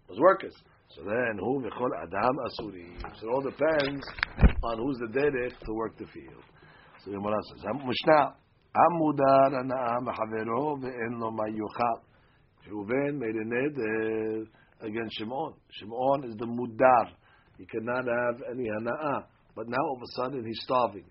Those 0.08 0.18
workers. 0.18 0.54
So 0.94 1.02
then, 1.02 1.38
who 1.38 1.62
v'chol 1.62 1.90
adam 2.02 2.36
asuri. 2.46 3.00
So 3.20 3.28
it 3.28 3.32
all 3.32 3.42
depends 3.42 4.04
on 4.62 4.78
who's 4.78 4.98
the 4.98 5.18
derech 5.18 5.58
to 5.58 5.72
work 5.74 5.96
the 5.98 6.06
field. 6.06 6.44
So 7.04 7.10
the 7.10 7.16
Gemara 7.16 7.36
says, 7.52 7.64
Mishnah, 7.84 8.34
Amudar 8.76 9.52
ana'ah 9.52 10.00
mechavero 10.04 10.76
ve'en 10.78 11.18
lo 11.18 11.30
mayuchal. 11.30 12.00
Reuven 12.68 13.18
made 13.18 13.34
a 13.34 13.44
neder 13.44 14.46
against 14.82 15.16
Shimon. 15.18 15.54
Shimon 15.70 16.24
is 16.24 16.36
the 16.36 16.46
mudar. 16.46 17.10
He 17.58 17.64
cannot 17.66 18.04
have 18.04 18.42
any 18.50 18.64
hana'ah. 18.64 19.24
But 19.54 19.68
now 19.68 19.78
all 19.78 19.96
of 19.96 20.02
a 20.02 20.12
sudden 20.22 20.44
he's 20.44 20.60
starving. 20.62 21.06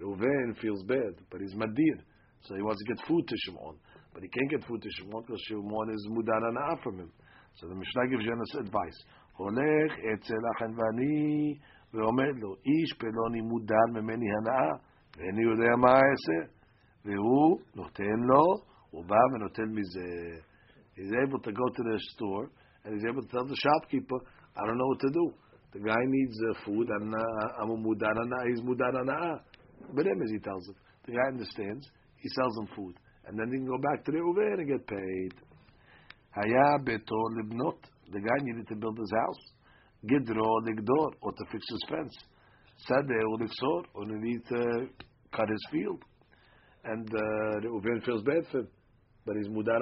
Reuven 0.00 0.56
feels 0.60 0.84
bad, 0.84 1.14
but 1.30 1.40
he's 1.40 1.54
madir. 1.54 1.98
So 2.42 2.54
he 2.54 2.62
wants 2.62 2.80
to 2.84 2.94
get 2.94 3.06
food 3.08 3.26
to 3.26 3.36
Shimon. 3.44 3.78
But 4.14 4.22
he 4.22 4.28
can't 4.28 4.50
get 4.50 4.64
food 4.68 4.80
to 4.82 4.88
Shimon 4.98 5.22
because 5.26 5.42
Shimon 5.48 5.90
is 5.92 6.06
mudar 6.08 6.40
hana'ah 6.40 6.82
from 6.84 6.98
him. 7.00 7.10
So 7.57 7.67
the 7.67 7.75
Mishnah 7.75 8.07
gives 8.09 8.25
you 8.25 8.35
this 8.35 8.55
advice. 8.65 8.99
הולך 9.37 9.91
אצל 10.13 10.43
החנווני 10.55 11.53
ואומר 11.93 12.31
לו, 12.41 12.55
איש 12.65 12.93
פלוני 12.99 13.41
מודר 13.41 13.85
ממני 13.93 14.25
הנאה, 14.35 14.71
ואיני 15.17 15.43
יודע 15.43 15.75
מה 15.77 15.91
אעשה. 15.91 16.39
והוא 17.05 17.59
נותן 17.75 18.19
לו, 18.29 18.43
הוא 18.89 19.05
בא 19.05 19.21
ונותן 19.33 19.69
מזה. 19.77 20.39
He's 20.95 21.13
able 21.25 21.39
to 21.39 21.51
go 21.51 21.65
to 21.77 21.83
the 21.89 21.97
store 22.11 22.45
and 22.83 22.93
he's 22.93 23.05
able 23.09 23.21
to 23.21 23.31
tell 23.35 23.45
the 23.45 23.55
shopkeeper, 23.55 24.19
I 24.55 24.61
don't 24.65 24.77
know 24.77 24.89
what 24.93 24.99
to 24.99 25.09
do. 25.09 25.25
The 25.73 25.79
guy 25.79 26.03
needs 26.05 26.37
uh, 26.49 26.65
food 26.65 26.87
and 26.87 27.13
uh, 27.15 27.61
I'm 27.61 27.71
a 27.71 27.77
mudarana, 27.77 28.37
he's 28.49 28.61
mudarana. 28.61 29.39
But 29.95 30.05
him 30.05 30.21
as 30.21 30.31
he 30.31 30.39
tells 30.39 30.67
him. 30.67 30.75
The 31.05 31.13
guy 31.13 31.27
understands, 31.33 31.89
he 32.17 32.29
sells 32.37 32.57
him 32.59 32.67
food. 32.75 32.95
And 33.25 33.39
then 33.39 33.47
he 33.51 33.57
can 33.57 33.65
go 33.65 33.77
back 33.77 34.05
to 34.05 34.11
the 34.11 34.17
Uber 34.17 34.53
and 34.53 34.67
get 34.67 34.87
paid. 34.87 35.33
Haya 36.38 36.78
beto 36.84 37.18
libnot. 37.36 37.78
The 38.12 38.20
guy 38.20 38.38
needed 38.42 38.68
to 38.68 38.76
build 38.76 38.96
his 38.96 39.10
house. 39.10 39.42
Gidro 40.06 40.46
ligdor, 40.64 41.08
or 41.20 41.32
to 41.32 41.44
fix 41.50 41.66
his 41.68 41.84
fence. 41.88 42.16
Sadeh 42.88 43.22
uliksor, 43.34 43.82
or 43.94 44.04
to 44.04 44.14
or 44.14 44.38
to 44.48 44.88
cut 45.34 45.48
his 45.48 45.66
field. 45.72 46.00
And 46.84 47.08
uh, 47.12 47.66
Reuven 47.66 48.04
feels 48.04 48.22
bad 48.22 48.46
for 48.52 48.60
him, 48.60 48.68
but 49.26 49.34
he's 49.36 49.48
mudar. 49.48 49.80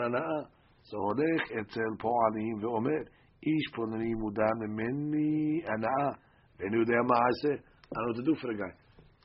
So 0.84 0.96
holech 0.96 1.58
etzel 1.60 1.96
po'alim 2.00 2.62
ve'omer. 2.62 3.04
Ish 3.42 3.72
ponani 3.76 4.14
mudar 4.14 4.52
memeni 4.62 5.62
ana'ah. 5.68 6.14
They 6.58 6.68
knew 6.70 6.86
their 6.86 7.04
ma'aseh. 7.04 7.52
I 7.52 7.94
don't 7.94 8.06
know 8.06 8.06
what 8.06 8.16
to 8.16 8.22
do 8.22 8.34
for 8.40 8.46
the 8.46 8.58
guy. 8.58 8.72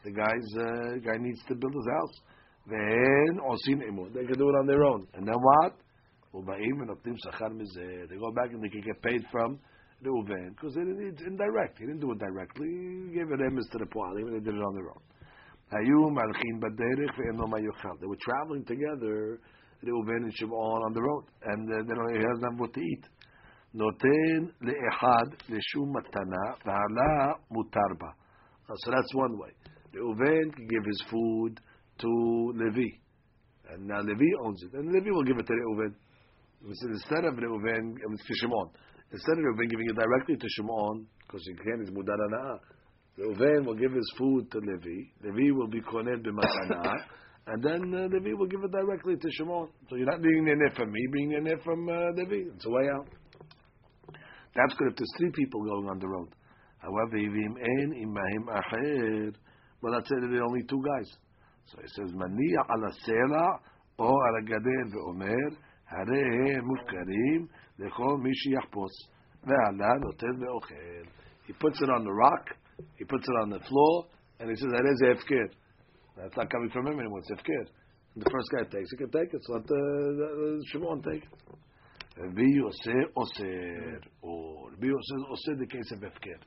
The 0.04 0.12
guy's 0.12 0.50
uh, 0.60 1.00
guy 1.00 1.18
needs 1.18 1.40
to 1.48 1.56
build 1.56 1.74
his 1.74 1.88
house. 1.88 2.20
Then 2.68 3.40
osin 3.40 3.88
emo. 3.88 4.10
They 4.10 4.26
can 4.26 4.38
do 4.38 4.50
it 4.50 4.58
on 4.60 4.68
their 4.68 4.84
own. 4.84 5.08
And 5.14 5.26
then 5.26 5.36
what? 5.40 5.78
ובאים 6.35 6.81
ונותנים 6.81 7.15
שכר 7.17 7.49
מזה. 7.49 8.05
They 8.09 8.17
go 8.17 8.31
back 8.39 8.53
and 8.53 8.63
they 8.63 8.69
can 8.69 8.83
get 8.83 9.01
paid 9.03 9.23
from 9.33 9.59
Reuven, 10.05 10.51
because 10.51 10.77
it's 10.77 11.23
indirect. 11.23 11.79
He 11.79 11.87
didn't 11.87 12.01
do 12.01 12.13
it 12.13 12.19
directly. 12.19 12.69
He 13.09 13.15
gave 13.17 13.29
it 13.33 13.41
emes 13.41 13.67
to 13.73 13.79
the 13.79 13.87
Poalim, 13.87 14.27
and 14.29 14.35
they 14.37 14.45
did 14.45 14.55
it 14.55 14.65
on 14.69 14.75
their 14.75 14.91
own. 14.91 15.03
היו 15.71 16.11
מלכים 16.11 16.61
בדרך 16.61 17.19
ואין 17.19 17.37
לו 17.37 17.49
מה 17.49 17.59
יאכל. 17.61 17.97
They 18.01 18.07
were 18.07 18.23
traveling 18.29 18.65
together, 18.65 19.41
Reuven 19.83 20.23
and 20.25 20.35
Shimon 20.37 20.81
on 20.87 20.93
the 20.93 21.03
road, 21.03 21.25
and 21.43 21.69
uh, 21.69 21.83
they 21.87 21.95
don't 21.95 22.15
have 22.15 22.41
nothing 22.41 22.59
what 22.59 22.73
to 22.75 22.81
eat. 22.81 23.07
נותן 23.75 24.39
לאחד 24.61 25.29
לשום 25.49 25.97
מתנה, 25.97 26.45
והעלה 26.65 27.33
מותר 27.51 27.91
בה. 27.99 28.11
So 28.69 28.91
that's 28.91 29.15
one 29.15 29.39
way. 29.39 29.53
Reuven 29.95 30.55
can 30.55 30.67
give 30.67 30.85
his 30.85 31.03
food 31.11 31.61
to 31.99 32.53
Levi. 32.55 32.91
And 33.71 33.87
now 33.87 34.01
Levi 34.01 34.31
owns 34.45 34.63
it. 34.63 34.73
And 34.75 34.93
Levi 34.93 35.11
will 35.11 35.25
give 35.25 35.39
it 35.39 35.47
to 35.47 35.53
Reuven. 35.53 35.95
Instead 36.68 37.26
of 37.26 37.36
Reuven, 37.36 37.96
to 37.96 38.34
Shimon. 38.36 38.70
Instead 39.12 39.38
of 39.38 39.44
Reuven 39.44 39.70
giving 39.70 39.88
it 39.90 39.96
directly 39.96 40.36
to 40.38 40.48
Shimon, 40.50 41.08
because 41.26 41.42
he 41.48 41.54
can, 41.56 41.82
he's 41.82 41.90
mudar 41.90 42.18
ana'ah. 42.18 42.60
Reuven 43.20 43.66
will 43.66 43.76
give 43.76 43.92
his 43.92 44.14
food 44.18 44.50
to 44.52 44.60
Levi. 44.60 45.10
Levi 45.24 45.52
will 45.52 45.68
be 45.68 45.82
konen 45.82 46.24
b'matana. 46.24 46.94
And 47.48 47.64
then 47.64 47.82
uh, 47.96 48.06
Levi 48.14 48.34
will 48.38 48.46
give 48.46 48.64
it 48.64 48.72
directly 48.72 49.16
to 49.16 49.32
Shimon. 49.32 49.68
So 49.90 49.96
you're 49.96 50.06
not 50.06 50.22
being 50.22 50.48
in 50.48 50.60
from 50.76 50.92
me, 50.92 51.08
being 51.12 51.32
in 51.32 51.60
from 51.64 51.90
uh, 51.90 52.12
Levi. 52.16 52.54
It's 52.54 52.66
a 52.66 52.70
way 52.70 52.88
out. 52.94 53.08
That's 54.56 54.74
good 54.76 54.92
if 54.92 54.96
there's 54.98 55.12
three 55.18 55.32
people 55.32 55.64
going 55.64 55.90
on 55.90 55.98
the 55.98 56.08
road. 56.08 56.30
However, 56.78 57.18
ivim 57.18 57.56
ein 57.58 57.94
imahim 57.94 58.46
acher. 58.48 59.34
Well, 59.82 59.94
let's 59.94 60.10
say 60.10 60.16
that 60.22 60.28
there 60.28 60.42
are 60.42 60.46
only 60.46 60.64
two 60.64 60.82
guys. 60.84 61.10
So 61.66 61.78
he 61.82 61.88
says, 61.88 62.14
maniya 62.14 62.62
ala 62.70 62.92
sela 63.08 63.60
o 63.98 64.06
ala 64.06 64.42
gadel 64.46 64.92
ve'omer, 64.94 65.58
הרי 65.91 66.55
הם 66.57 66.65
מופקרים 66.65 67.47
לכל 67.79 68.17
מי 68.23 68.35
שיחפוץ, 68.35 68.93
ועלה 69.43 69.95
נותן 70.05 70.35
ואוכל. 70.43 71.05
He 71.47 71.53
puts 71.53 71.81
it 71.81 71.91
on 71.97 72.03
the 72.05 72.13
rock, 72.13 72.45
he 72.99 73.05
puts 73.05 73.27
it 73.29 73.37
on 73.43 73.51
the 73.51 73.61
floor, 73.69 73.95
and 74.41 74.51
he 74.51 74.57
says, 74.57 74.71
that 74.73 74.87
is 74.93 75.01
hefker. 75.09 75.47
That's 76.17 76.37
not 76.37 76.51
coming 76.51 76.71
from 76.71 76.89
him 76.89 76.99
anymore, 76.99 77.21
it's 77.21 77.31
hefker. 77.31 77.65
The 78.17 78.31
first 78.31 78.49
guy 78.51 78.63
takes 78.65 78.91
it, 78.93 78.97
he 78.99 79.05
can 79.05 79.11
take 79.11 79.33
it, 79.33 79.41
so 79.45 79.53
let 79.55 79.67
the, 79.67 79.83
the, 80.19 80.29
the 80.41 80.65
Shimon 80.73 81.03
take 81.03 81.23
it. 81.23 81.35
Rabbi 82.19 82.49
Yosef 82.49 83.13
Oser, 83.15 84.01
or 84.23 84.71
Rabbi 84.73 84.87
Yosef 84.87 85.21
Oser 85.31 85.55
the 85.61 85.67
case 85.67 85.93
of 85.93 86.01
hefker. 86.01 86.41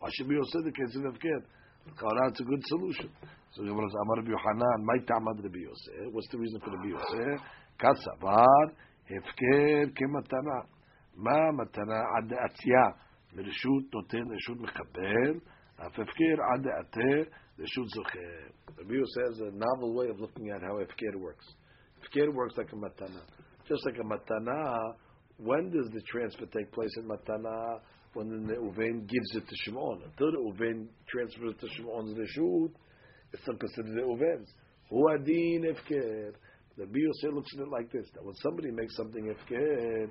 Why 0.00 0.08
should 0.12 0.28
be 0.28 0.36
Oser 0.36 0.62
the 0.64 0.72
case 0.72 0.94
of 0.96 1.02
hefker? 1.02 1.40
It's 1.86 2.40
a 2.40 2.44
good 2.44 2.62
solution. 2.66 3.10
So 3.52 3.62
Gemara 3.62 3.86
says, 3.88 4.00
Amar 4.02 4.16
Rabbi 4.16 4.30
Yohanan, 4.30 4.84
my 4.84 4.98
tamad 5.06 5.42
Rabbi 5.42 5.58
Yosef. 5.58 6.12
What's 6.12 6.28
the 6.32 6.38
reason 6.38 6.60
for 6.60 6.70
Rabbi 6.74 6.88
Yosef? 6.88 7.40
כסבר 7.78 8.64
הפקר 9.04 9.92
כמתנה. 9.94 10.60
מה 11.16 11.52
מתנה 11.52 12.00
עד 12.16 12.28
דעתיה? 12.28 13.04
מרשות 13.34 13.94
נותן 13.94 14.32
רשות 14.34 14.60
מקבל, 14.60 15.40
אף 15.76 15.98
הפקר 15.98 16.36
עד 16.52 16.62
דעתה 16.62 17.30
רשות 17.58 17.88
זוכה. 17.88 18.54
Rabbi 18.78 18.94
says 19.16 19.40
a 19.40 19.50
novel 19.52 19.94
way 19.94 20.08
of 20.08 20.18
looking 20.20 20.50
at 20.50 20.62
how 20.62 20.78
הפקר 20.78 21.18
works. 21.18 21.46
Hefker 22.00 22.32
works 22.32 22.54
like 22.56 22.72
a 22.72 22.76
matana. 22.76 23.22
Just 23.68 23.84
like 23.86 23.98
a 23.98 24.04
matana, 24.04 24.94
when 25.38 25.70
does 25.70 25.88
the 25.92 26.02
transfer 26.02 26.46
take 26.46 26.70
place 26.72 26.90
in 26.98 27.04
matana? 27.04 27.80
When 28.14 28.46
the 28.46 28.54
Uvein 28.54 29.08
gives 29.08 29.30
it 29.34 29.48
to 29.48 29.56
Shimon. 29.64 30.02
Until 30.04 30.30
the 30.30 30.38
Uvein 30.38 30.86
transfers 31.08 31.54
it 31.54 31.60
to 31.60 31.68
Shimon's 31.74 32.16
reshut, 32.16 32.72
it's 33.32 33.42
still 33.42 33.56
considered 33.56 33.94
the 33.94 34.02
Uvein's. 34.02 34.52
Hu 34.90 35.08
adin 35.14 35.64
hefker. 35.64 36.32
The 36.79 36.85
Biyoseh 36.85 37.35
looks 37.35 37.51
at 37.55 37.63
it 37.63 37.69
like 37.69 37.91
this: 37.91 38.07
that 38.15 38.23
when 38.23 38.35
somebody 38.35 38.71
makes 38.71 38.95
something 38.95 39.25
hefker, 39.25 40.09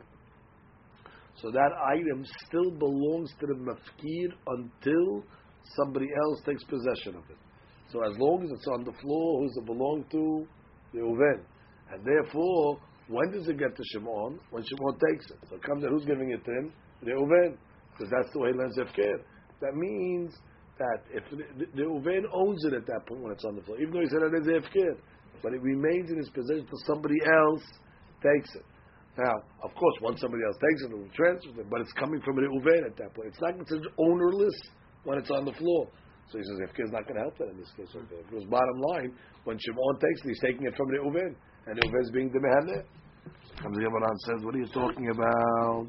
so 1.41 1.51
that 1.51 1.71
item 1.97 2.27
still 2.47 2.71
belongs 2.71 3.31
to 3.41 3.47
the 3.47 3.55
mafkir 3.55 4.29
until 4.47 5.25
somebody 5.77 6.09
else 6.25 6.43
takes 6.45 6.63
possession 6.65 7.17
of 7.17 7.25
it. 7.31 7.39
So 7.91 8.03
as 8.05 8.19
long 8.19 8.43
as 8.45 8.51
it's 8.51 8.67
on 8.69 8.85
the 8.85 8.93
floor, 9.01 9.41
who's 9.41 9.57
it 9.57 9.65
belong 9.65 10.05
to? 10.11 10.47
The 10.93 11.01
Uven. 11.01 11.41
And 11.91 12.05
therefore, 12.05 12.79
when 13.09 13.31
does 13.31 13.49
it 13.49 13.59
get 13.59 13.75
to 13.75 13.85
Shimon? 13.93 14.39
When 14.51 14.63
Shimon 14.63 14.99
takes 15.09 15.31
it. 15.31 15.39
So 15.49 15.57
it 15.57 15.63
comes 15.63 15.85
who's 15.85 16.05
giving 16.05 16.33
it 16.33 16.45
to 16.45 16.51
him? 16.51 16.73
The 17.03 17.13
Uven. 17.13 17.57
Because 17.93 18.13
that's 18.13 18.31
the 18.35 18.41
way 18.41 18.51
he 18.53 18.59
learns 18.59 18.77
hefker. 18.77 19.23
That 19.63 19.75
means 19.75 20.35
that 20.79 21.01
if 21.11 21.25
the, 21.31 21.65
the, 21.65 21.67
the 21.77 21.83
Uven 21.83 22.25
owns 22.33 22.65
it 22.67 22.75
at 22.75 22.87
that 22.87 23.07
point 23.09 23.23
when 23.23 23.33
it's 23.33 23.45
on 23.45 23.57
the 23.57 23.63
floor, 23.63 23.81
even 23.81 23.95
though 23.95 24.01
he 24.01 24.09
said 24.09 24.23
it 24.23 24.35
is 24.35 24.47
hefker 24.47 24.99
but 25.42 25.52
it 25.52 25.62
remains 25.62 26.11
in 26.11 26.18
his 26.18 26.30
possession 26.30 26.66
until 26.66 26.83
somebody 26.87 27.18
else 27.25 27.64
takes 28.23 28.54
it. 28.54 28.66
Now, 29.18 29.35
of 29.62 29.75
course, 29.75 29.97
once 30.00 30.21
somebody 30.21 30.42
else 30.47 30.57
takes 30.62 30.80
it, 30.87 30.95
it 30.95 30.99
will 30.99 31.14
transfer 31.14 31.61
it, 31.61 31.71
but 31.71 31.80
it's 31.80 31.92
coming 31.99 32.21
from 32.23 32.38
an 32.38 32.47
Uven 32.47 32.87
at 32.87 32.97
that 32.99 33.14
point. 33.14 33.28
It's 33.28 33.40
not 33.40 33.57
considered 33.57 33.90
ownerless 33.99 34.54
when 35.04 35.18
it's 35.18 35.30
on 35.30 35.45
the 35.45 35.52
floor. 35.52 35.90
So 36.30 36.38
he 36.38 36.45
says, 36.45 36.71
if 36.71 36.78
is 36.78 36.92
not 36.92 37.09
going 37.09 37.16
to 37.16 37.25
help 37.26 37.38
that 37.38 37.49
in 37.50 37.59
this 37.59 37.73
case. 37.75 37.88
Okay. 37.88 38.23
Because 38.28 38.45
bottom 38.47 38.78
line, 38.92 39.16
when 39.45 39.59
Shimon 39.59 39.99
takes 39.99 40.21
it, 40.23 40.28
he's 40.28 40.40
taking 40.45 40.66
it 40.66 40.76
from 40.76 40.87
the 40.92 41.00
Uven, 41.02 41.35
and 41.66 41.75
the 41.75 41.83
Uven 41.88 42.02
is 42.04 42.11
being 42.12 42.30
the 42.30 42.38
Mehaneh. 42.38 42.85
Comes 43.62 43.76
the 43.76 43.83
Gemara 43.83 44.07
and 44.07 44.21
says, 44.21 44.45
what 44.45 44.54
are 44.54 44.59
you 44.59 44.71
talking 44.73 45.11
about? 45.11 45.87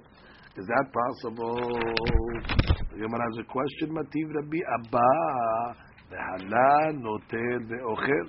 Is 0.58 0.66
that 0.66 0.86
possible? 0.90 1.56
The 1.56 2.98
Gemara 2.98 3.22
has 3.22 3.38
a 3.40 3.44
question. 3.46 3.94
Mativ 3.94 4.34
Rabbi 4.34 4.58
Abba, 4.80 5.76
the 6.10 6.18
notel 6.98 7.62
ve'ochel. 7.70 8.28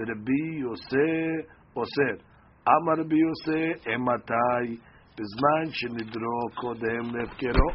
רבי 0.00 0.60
יוסי 0.60 1.48
אוסר. 1.76 2.24
אמר 2.68 3.00
רבי 3.00 3.16
יוסי, 3.18 3.90
אימתי? 3.90 4.76
בזמן 5.14 5.70
שנדרו 5.70 6.40
קודם 6.54 7.16
להפקרו. 7.16 7.70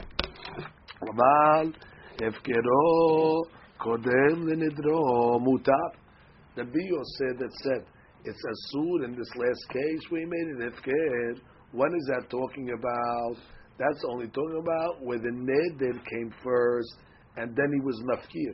אבל 1.01 1.71
הפקרו 2.27 3.43
קודם 3.77 4.47
לנדרו 4.47 5.39
מותר. 5.39 5.87
רבי 6.57 6.83
יוסי 6.83 7.43
that 7.43 7.53
said, 7.63 7.83
it's 8.25 8.43
asur 8.53 9.05
in 9.05 9.11
this 9.15 9.31
last 9.35 9.63
case, 9.69 10.11
we 10.11 10.25
made 10.25 10.47
it 10.55 10.73
hefker. 10.73 11.41
When 11.73 11.89
is 11.89 12.05
that 12.11 12.29
talking 12.29 12.69
about? 12.69 13.35
That's 13.79 14.03
only 14.07 14.27
talking 14.27 14.61
about 14.61 15.03
where 15.03 15.17
the 15.17 15.31
neder 15.31 15.93
came 16.05 16.31
first, 16.43 16.93
and 17.35 17.55
then 17.55 17.69
he 17.73 17.81
was 17.81 17.99
mafkir. 18.11 18.53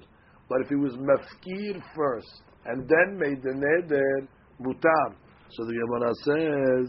But 0.50 0.62
if 0.62 0.69
he 0.69 0.75
was 0.75 0.93
mafkir 0.93 1.81
first, 1.95 2.41
and 2.66 2.88
then 2.88 3.18
made 3.18 3.42
the 3.42 3.54
neder 3.54 4.26
mutar. 4.61 5.14
So 5.50 5.64
the 5.64 5.73
Gemara 5.73 6.12
says, 6.25 6.87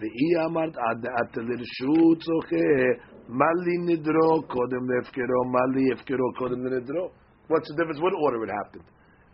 "Ve'i 0.00 0.28
amart 0.46 0.74
at 0.76 1.32
lirshut 1.34 2.20
zoche 2.22 3.00
mali 3.28 3.76
nidro 3.88 4.42
kodem 4.48 4.86
lefkero 4.88 5.44
mali 5.46 5.90
efkero 5.94 6.26
kodem 6.38 6.62
nidro." 6.62 7.10
What's 7.48 7.68
the 7.68 7.76
difference? 7.76 8.00
What 8.00 8.14
order 8.14 8.44
it 8.44 8.50
happened? 8.50 8.84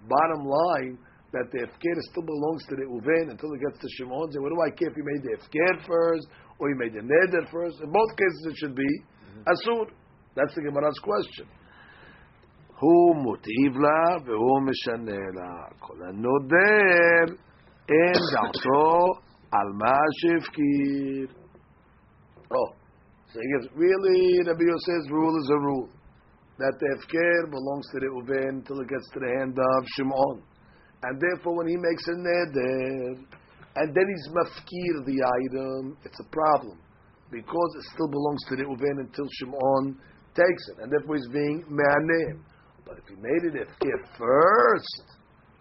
Bottom 0.08 0.44
line, 0.44 0.98
that 1.32 1.48
the 1.50 1.64
efker 1.64 1.96
still 2.12 2.22
belongs 2.22 2.62
to 2.68 2.76
the 2.76 2.84
uven 2.84 3.32
until 3.32 3.52
it 3.56 3.60
gets 3.64 3.80
to 3.80 3.88
Shimon. 3.96 4.30
So, 4.32 4.40
what 4.44 4.52
do 4.52 4.60
I 4.60 4.70
care 4.76 4.88
if 4.92 4.96
you 4.96 5.04
made 5.04 5.22
the 5.24 5.32
efker 5.40 5.74
first 5.88 6.28
or 6.58 6.68
you 6.68 6.76
made 6.76 6.92
the 6.92 7.00
neder 7.00 7.48
first? 7.50 7.80
In 7.80 7.90
both 7.90 8.12
cases, 8.16 8.52
it 8.52 8.56
should 8.56 8.76
be 8.76 8.84
mm-hmm. 8.84 9.48
asur. 9.48 9.88
That's 10.36 10.54
the 10.54 10.62
Gemara's 10.62 11.00
question. 11.02 11.48
הוא 12.81 13.15
מוטיב 13.15 13.77
לה 13.77 14.17
והוא 14.25 14.61
משנה 14.61 15.21
לה. 15.37 15.51
כל 15.79 15.97
הנודר 16.07 17.35
אין 17.89 18.19
דעתו 18.33 19.13
על 19.51 19.67
מה 19.81 19.97
שהפקיר. 20.19 21.27
Oh, 22.49 22.69
so 23.27 23.39
he 23.43 23.47
gets, 23.53 23.67
really, 23.75 24.39
Rabbi 24.47 24.63
Yosef's 24.63 25.11
rule 25.11 25.35
is 25.41 25.49
a 25.51 25.59
rule. 25.59 25.89
That 26.59 26.73
the 26.79 26.87
Hefker 26.95 27.51
belongs 27.51 27.85
to 27.91 27.99
the 27.99 28.09
Uven 28.19 28.63
until 28.63 28.79
it 28.79 28.87
gets 28.87 29.07
to 29.13 29.19
the 29.19 29.31
hand 29.37 29.59
of 29.59 29.79
Shimon. 29.93 30.41
And 31.03 31.21
therefore, 31.21 31.57
when 31.57 31.67
he 31.67 31.77
makes 31.77 32.07
a 32.07 32.15
neder, 32.17 33.19
and 33.75 33.93
then 33.93 34.07
he's 34.09 34.27
mafkir 34.33 34.93
the 35.05 35.19
item, 35.21 35.97
it's 36.05 36.19
a 36.19 36.29
problem. 36.31 36.79
Because 37.29 37.71
it 37.77 37.83
still 37.93 38.07
belongs 38.07 38.41
to 38.49 38.55
the 38.55 38.63
Uven 38.63 39.05
until 39.05 39.27
Shimon 39.37 39.99
takes 40.33 40.63
it. 40.71 40.77
And 40.81 40.91
therefore 40.91 41.15
he's 41.17 41.29
being 41.29 41.63
me'anem. 41.67 42.43
But 42.84 42.98
if 42.98 43.04
he 43.08 43.16
made 43.16 43.44
it 43.48 43.54
ifkir 43.54 43.98
first, 44.18 45.04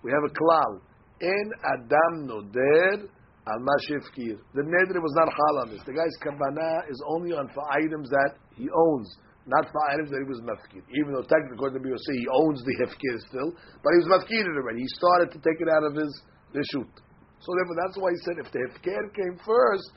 we 0.04 0.12
have 0.12 0.24
a 0.26 0.34
klal. 0.34 0.82
In 1.22 1.52
Adam 1.64 2.28
Noder 2.28 3.08
al 3.48 3.60
Mashifkir. 3.60 4.38
The 4.54 4.62
neder 4.62 5.02
was 5.02 5.14
not 5.16 5.30
hal 5.30 5.56
on 5.62 5.70
this. 5.70 5.82
The 5.86 5.94
guy's 5.94 6.18
kabana 6.22 6.90
is 6.90 7.02
only 7.08 7.34
on 7.34 7.50
for 7.54 7.64
items 7.74 8.10
that 8.10 8.36
he 8.56 8.70
owns 8.70 9.18
not 9.48 9.66
for 9.74 9.82
items 9.90 10.10
that 10.14 10.22
he 10.22 10.30
was 10.30 10.42
mafkir. 10.46 10.86
Even 10.94 11.18
though 11.18 11.26
technically, 11.26 11.58
according 11.58 11.82
to 11.82 11.86
BOC, 11.90 12.08
he 12.14 12.28
owns 12.30 12.62
the 12.62 12.76
hefkir 12.86 13.16
still, 13.26 13.50
but 13.82 13.90
he 13.98 14.00
was 14.06 14.10
mafkir 14.14 14.46
already. 14.46 14.86
He 14.86 14.92
started 15.02 15.34
to 15.34 15.40
take 15.42 15.58
it 15.58 15.70
out 15.70 15.82
of 15.82 15.98
his 15.98 16.12
reshut. 16.54 16.94
So 17.42 17.50
therefore, 17.58 17.78
that's 17.82 17.98
why 17.98 18.14
he 18.14 18.20
said 18.22 18.38
if 18.38 18.50
the 18.54 18.62
hefkir 18.70 19.02
came 19.18 19.36
first, 19.42 19.94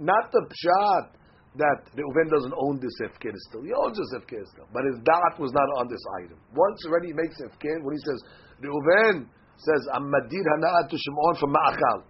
not 0.00 0.32
the 0.32 0.48
pshat 0.48 1.12
that 1.56 1.80
the 1.96 2.02
Uven 2.04 2.28
doesn't 2.28 2.54
own 2.56 2.78
this 2.78 2.92
hefkir 3.00 3.32
still. 3.48 3.64
He 3.64 3.72
owns 3.72 3.96
this 3.96 4.12
hefkir 4.12 4.44
still, 4.52 4.68
but 4.72 4.84
his 4.84 5.00
da'at 5.00 5.40
was 5.40 5.52
not 5.52 5.68
on 5.80 5.88
this 5.88 6.02
item. 6.20 6.38
Once 6.54 6.78
already 6.86 7.08
he 7.08 7.16
makes 7.16 7.40
hefkir, 7.40 7.80
when 7.82 7.96
he 7.96 8.02
says 8.04 8.20
the 8.60 8.68
Uven 8.68 9.26
says 9.56 9.82
I'm 9.92 10.06
madir 10.06 10.44
hana'at 10.44 10.90
to 10.90 10.96
Shimon 10.98 11.34
from 11.40 11.54
ma'achal, 11.54 12.04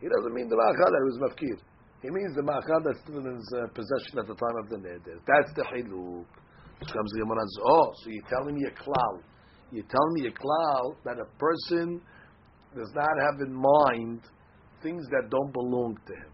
he 0.00 0.06
doesn't 0.08 0.34
mean 0.34 0.48
the 0.48 0.56
ma'achal 0.56 0.90
that 0.92 1.02
was 1.08 1.18
mafkir. 1.18 1.56
He 2.02 2.10
means 2.10 2.36
the 2.36 2.42
ma'achal 2.42 2.84
that's 2.84 3.00
still 3.02 3.18
in 3.18 3.34
his 3.34 3.48
uh, 3.56 3.66
possession 3.74 4.20
at 4.20 4.26
the 4.28 4.36
time 4.36 4.56
of 4.62 4.68
the 4.70 4.76
neder. 4.76 5.18
That's 5.26 5.50
the 5.56 5.64
hiluk. 5.64 6.26
Comes 6.78 7.10
the 7.10 7.26
says, 7.26 7.62
oh, 7.66 7.92
so 8.04 8.10
you're 8.10 8.28
telling 8.30 8.54
me 8.54 8.62
a 8.68 8.70
cloud. 8.70 9.20
You're 9.72 9.90
telling 9.90 10.14
me 10.14 10.28
a 10.28 10.30
cloud 10.30 10.94
that 11.04 11.18
a 11.18 11.26
person 11.38 12.00
does 12.76 12.92
not 12.94 13.10
have 13.26 13.40
in 13.40 13.52
mind 13.52 14.22
things 14.80 15.04
that 15.10 15.28
don't 15.28 15.52
belong 15.52 15.98
to 16.06 16.14
him, 16.14 16.30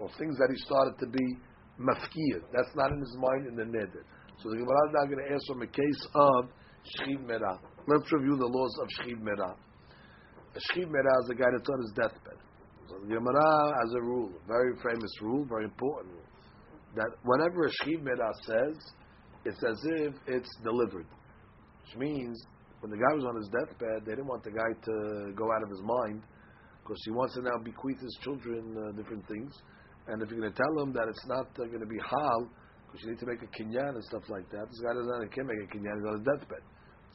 or 0.00 0.08
things 0.18 0.36
that 0.38 0.48
he 0.50 0.56
started 0.58 0.98
to 0.98 1.06
be 1.06 1.38
mafkir. 1.80 2.42
That's 2.52 2.74
not 2.74 2.92
in 2.92 3.00
his 3.00 3.16
mind 3.18 3.46
in 3.46 3.56
the 3.56 3.64
neder. 3.64 4.04
So 4.42 4.50
the 4.50 4.56
Gemara 4.56 4.88
is 4.88 4.92
now 4.92 5.04
going 5.06 5.24
to 5.24 5.34
ask 5.34 5.46
from 5.46 5.62
a 5.62 5.66
case 5.66 6.02
of 6.14 6.50
shchiv. 6.98 7.28
Let's 7.88 8.12
review 8.12 8.36
the 8.36 8.46
laws 8.46 8.78
of 8.82 8.88
shchiv 9.00 9.20
merah. 9.22 9.54
A 10.54 10.60
shchiv 10.72 10.88
is 10.88 11.28
the 11.28 11.34
guy 11.34 11.46
that's 11.52 11.68
on 11.68 11.80
his 11.80 11.92
deathbed. 11.96 12.38
So 12.88 12.94
the 13.02 13.14
Gemara 13.14 13.74
has 13.82 13.94
a 13.98 14.02
rule, 14.02 14.30
a 14.30 14.46
very 14.46 14.72
famous 14.78 15.10
rule, 15.20 15.44
very 15.48 15.64
important 15.64 16.12
rule, 16.14 16.22
that 16.94 17.10
whenever 17.24 17.66
a 17.66 17.70
Shchiv 17.82 18.06
says, 18.46 18.76
it's 19.44 19.62
as 19.64 19.78
if 19.84 20.14
it's 20.28 20.48
delivered. 20.62 21.06
Which 21.82 21.96
means, 21.98 22.40
when 22.80 22.90
the 22.90 22.96
guy 22.96 23.14
was 23.14 23.24
on 23.24 23.36
his 23.36 23.48
deathbed, 23.48 24.06
they 24.06 24.12
didn't 24.12 24.28
want 24.28 24.44
the 24.44 24.50
guy 24.50 24.70
to 24.84 25.32
go 25.34 25.50
out 25.52 25.62
of 25.64 25.70
his 25.70 25.82
mind, 25.82 26.22
because 26.82 27.02
he 27.04 27.10
wants 27.10 27.34
to 27.34 27.42
now 27.42 27.58
bequeath 27.58 28.00
his 28.00 28.16
children 28.22 28.76
uh, 28.78 28.92
different 28.96 29.26
things. 29.26 29.52
And 30.06 30.22
if 30.22 30.30
you're 30.30 30.38
going 30.38 30.52
to 30.52 30.56
tell 30.56 30.74
him 30.82 30.94
that 30.94 31.10
it's 31.10 31.26
not 31.26 31.50
uh, 31.58 31.66
going 31.66 31.82
to 31.82 31.90
be 31.90 31.98
hal, 31.98 32.46
because 32.86 33.02
you 33.02 33.10
need 33.10 33.22
to 33.22 33.26
make 33.26 33.42
a 33.42 33.50
kinyan 33.50 33.98
and 33.98 34.04
stuff 34.06 34.22
like 34.30 34.46
that, 34.54 34.70
this 34.70 34.80
guy 34.80 34.94
doesn't 34.94 35.34
can't 35.34 35.50
make 35.50 35.58
a 35.58 35.68
kinyan, 35.74 35.98
he's 35.98 36.06
on 36.06 36.14
his 36.22 36.26
deathbed. 36.26 36.62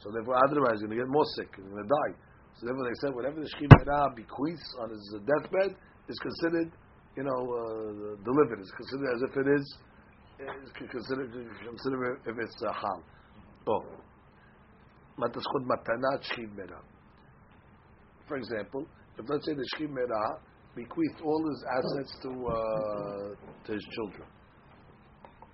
So 0.04 0.12
therefore, 0.12 0.36
otherwise, 0.44 0.82
he's 0.82 0.90
going 0.90 0.98
to 0.98 1.02
get 1.04 1.08
more 1.08 1.24
sick, 1.40 1.48
he's 1.56 1.64
going 1.64 1.80
to 1.80 1.88
die. 1.88 2.12
So 2.58 2.66
therefore 2.68 2.84
they 2.84 2.98
said 3.00 3.14
whatever 3.14 3.40
the 3.40 3.48
Shechina 3.48 4.12
bequeaths 4.16 4.70
on 4.80 4.90
his 4.90 5.02
deathbed 5.24 5.72
is 6.08 6.18
considered, 6.20 6.70
you 7.16 7.24
know, 7.24 7.40
uh, 7.48 8.20
delivered. 8.20 8.60
It's 8.60 8.76
considered 8.76 9.08
as 9.16 9.22
if 9.24 9.32
it 9.40 9.48
is, 9.48 9.64
is 10.42 10.72
considered, 10.76 11.32
consider 11.32 12.20
if 12.26 12.36
it's 12.38 12.62
a 12.62 12.72
hal. 12.72 13.02
Oh. 13.68 13.84
For 18.28 18.36
example, 18.36 18.86
if 19.18 19.28
let's 19.28 19.46
say 19.46 19.54
the 19.54 19.66
Shechina 19.76 20.06
bequeathed 20.74 21.20
all 21.24 21.42
his 21.48 21.64
assets 21.78 22.16
to 22.22 22.30
uh, 22.30 23.28
to 23.66 23.72
his 23.72 23.86
children. 23.94 24.28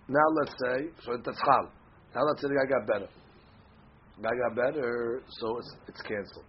Now 0.09 0.28
let's 0.40 0.54
say, 0.64 0.88
so 1.04 1.16
that's 1.24 1.40
hal. 1.40 1.70
Now 2.14 2.22
let's 2.24 2.40
say 2.40 2.48
the 2.48 2.54
guy 2.54 2.68
got 2.68 2.87
better. 2.87 3.11
The 4.16 4.22
guy 4.22 4.35
got 4.48 4.57
better, 4.57 5.22
so 5.28 5.59
it's, 5.59 5.76
it's 5.88 6.02
cancelled 6.02 6.44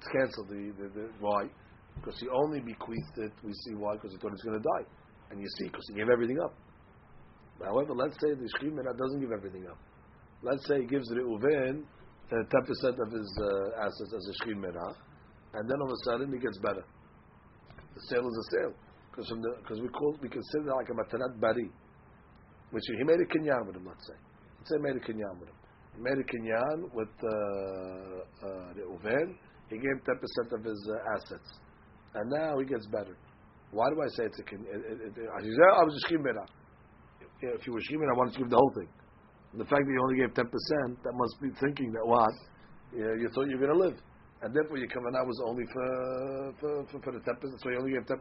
it's 0.00 0.08
canceled. 0.08 0.48
The, 0.48 0.72
the, 0.80 0.88
the, 0.88 1.04
why? 1.20 1.44
Because 1.96 2.18
he 2.18 2.28
only 2.32 2.60
bequeathed 2.60 3.18
it. 3.18 3.32
We 3.44 3.52
see 3.52 3.74
why 3.76 3.94
because 3.94 4.12
he 4.12 4.16
thought 4.18 4.32
he 4.32 4.40
was 4.40 4.46
going 4.48 4.56
to 4.56 4.64
die, 4.64 4.84
and 5.30 5.40
you 5.40 5.48
see 5.58 5.68
because 5.68 5.84
he 5.92 5.94
gave 6.00 6.08
everything 6.08 6.40
up. 6.40 6.54
However, 7.60 7.92
let's 7.92 8.16
say 8.24 8.32
the 8.32 8.48
shchimena 8.56 8.96
doesn't 8.96 9.20
give 9.20 9.32
everything 9.32 9.66
up. 9.68 9.76
Let's 10.42 10.66
say 10.66 10.80
he 10.80 10.86
gives 10.86 11.06
the 11.08 11.20
uven 11.20 11.84
uh, 12.32 12.36
ten 12.48 12.62
percent 12.64 12.96
of 12.96 13.12
his 13.12 13.28
uh, 13.44 13.84
assets 13.84 14.12
as 14.16 14.24
a 14.24 14.34
shchimena, 14.40 14.96
and 15.54 15.68
then 15.68 15.76
all 15.76 15.92
of 15.92 15.92
a 15.92 16.04
sudden 16.08 16.32
he 16.32 16.38
gets 16.40 16.56
better. 16.58 16.84
The 17.94 18.00
sale 18.08 18.26
is 18.26 18.36
a 18.36 18.46
sale 18.56 18.74
because 19.10 19.80
we 19.80 19.88
call 19.88 20.16
we 20.22 20.28
consider 20.28 20.72
like 20.74 20.88
a 20.88 20.94
matanat 20.94 21.40
bari, 21.40 21.70
which 22.70 22.84
he 22.86 23.04
made 23.04 23.20
a 23.20 23.26
kinyan 23.26 23.66
with 23.66 23.76
him. 23.76 23.86
Let's 23.86 24.06
say, 24.06 24.18
let's 24.58 24.70
say 24.70 24.76
he 24.78 24.82
made 24.82 24.96
a 24.96 25.04
kinyan 25.04 25.38
with 25.40 25.48
him. 25.48 25.58
He 25.96 26.00
made 26.02 26.18
a 26.18 26.26
kinyan 26.26 26.94
with 26.94 27.14
uh, 27.22 28.46
uh, 28.46 28.74
the 28.74 28.82
uven 28.86 29.34
he 29.70 29.78
gave 29.78 30.02
10% 30.02 30.18
of 30.52 30.64
his 30.64 30.90
uh, 30.90 31.14
assets. 31.14 31.48
And 32.14 32.28
now 32.28 32.58
he 32.58 32.66
gets 32.66 32.86
better. 32.86 33.16
Why 33.70 33.88
do 33.88 34.02
I 34.02 34.08
say 34.18 34.24
it's 34.26 34.38
a 34.40 34.42
kin? 34.42 34.66
I 34.66 35.84
was 35.86 35.94
a 35.94 36.12
shchimera. 36.12 36.44
If 37.40 37.66
you 37.66 37.72
were 37.72 37.78
shchimera, 37.78 38.10
I 38.12 38.18
wanted 38.18 38.32
to 38.34 38.38
give 38.40 38.50
the 38.50 38.56
whole 38.56 38.72
thing. 38.74 38.88
And 39.52 39.60
the 39.60 39.64
fact 39.64 39.86
that 39.86 39.92
you 39.92 40.02
only 40.02 40.18
gave 40.18 40.34
10%, 40.34 40.42
that 41.04 41.14
must 41.14 41.40
be 41.40 41.50
thinking 41.60 41.92
that 41.92 42.04
what? 42.04 42.34
You, 42.92 43.14
you 43.22 43.28
thought 43.32 43.46
you 43.46 43.58
were 43.58 43.66
going 43.66 43.78
to 43.78 43.84
live. 43.86 43.98
And 44.42 44.54
therefore 44.54 44.78
your 44.78 44.88
kavanah 44.88 45.26
was 45.26 45.40
only 45.44 45.64
for, 45.72 46.54
for, 46.60 46.86
for, 46.90 47.00
for 47.02 47.12
the 47.12 47.20
10%, 47.20 47.36
so 47.62 47.70
he 47.70 47.76
only 47.76 47.92
gave 47.92 48.06
10%. 48.06 48.16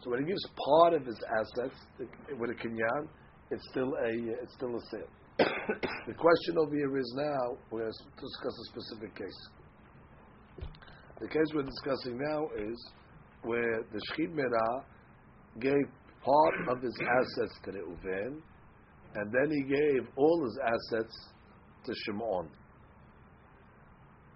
So 0.00 0.10
when 0.10 0.20
he 0.20 0.26
gives 0.26 0.44
part 0.66 0.94
of 0.94 1.04
his 1.04 1.20
assets 1.38 1.76
with 2.38 2.50
a 2.50 2.54
kinyan, 2.54 3.08
it's 3.50 3.62
still 3.70 3.92
a, 3.92 4.12
it's 4.42 4.54
still 4.54 4.74
a 4.74 4.80
sale. 4.90 5.12
the 6.06 6.14
question 6.14 6.58
over 6.58 6.74
here 6.74 6.96
is 6.96 7.14
now, 7.16 7.56
we're 7.70 7.80
going 7.80 7.92
to 7.92 8.20
discuss 8.20 8.54
a 8.58 8.66
specific 8.72 9.14
case. 9.14 9.48
The 11.20 11.28
case 11.28 11.46
we're 11.54 11.62
discussing 11.62 12.18
now 12.18 12.48
is 12.56 12.90
where 13.42 13.84
the 13.92 14.00
Shechiv 14.10 14.34
Merah 14.34 14.84
gave 15.60 15.86
part 16.24 16.76
of 16.76 16.82
his 16.82 16.96
assets 17.00 17.58
to 17.64 17.72
the 17.72 17.78
Uven, 17.78 18.40
and 19.14 19.32
then 19.32 19.50
he 19.50 19.62
gave 19.62 20.08
all 20.16 20.44
his 20.44 20.58
assets 20.64 21.14
to 21.84 21.92
Shimon. 22.04 22.48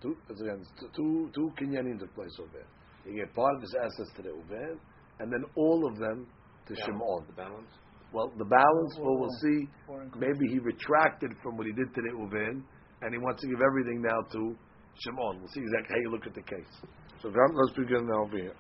Two, 0.07 0.17
again, 0.31 0.63
two, 0.95 1.31
two 1.35 1.51
kinyanim 1.59 1.99
took 1.99 2.15
place 2.15 2.31
over 2.39 2.51
there. 2.53 2.67
He 3.05 3.19
gave 3.19 3.35
part 3.35 3.57
of 3.57 3.63
his 3.63 3.75
assets 3.75 4.11
to 4.17 4.23
the 4.23 4.29
Uven, 4.29 4.79
and 5.19 5.33
then 5.33 5.45
all 5.57 5.87
of 5.91 5.99
them 5.99 6.27
to 6.67 6.75
balance, 6.75 6.87
Shimon. 6.87 7.25
The 7.27 7.33
balance? 7.33 7.71
Well, 8.13 8.33
the 8.39 8.45
balance, 8.45 8.95
well, 9.01 9.19
we'll 9.19 9.39
see. 9.43 9.69
Maybe 10.17 10.47
he 10.49 10.59
retracted 10.61 11.33
from 11.43 11.57
what 11.57 11.67
he 11.67 11.73
did 11.73 11.93
to 11.95 12.03
the 12.03 12.13
Uven, 12.19 12.63
and 13.03 13.13
he 13.13 13.19
wants 13.19 13.43
to 13.43 13.49
give 13.49 13.61
everything 13.61 14.01
now 14.03 14.21
to 14.33 14.57
Shimon. 15.03 15.39
We'll 15.41 15.49
see 15.49 15.61
exactly 15.61 15.97
how 15.97 16.01
you 16.03 16.11
look 16.11 16.27
at 16.27 16.35
the 16.35 16.43
case. 16.43 16.73
So 17.21 17.29
let's 17.29 17.77
begin 17.77 18.07
now 18.07 18.25
over 18.27 18.37
here. 18.37 18.55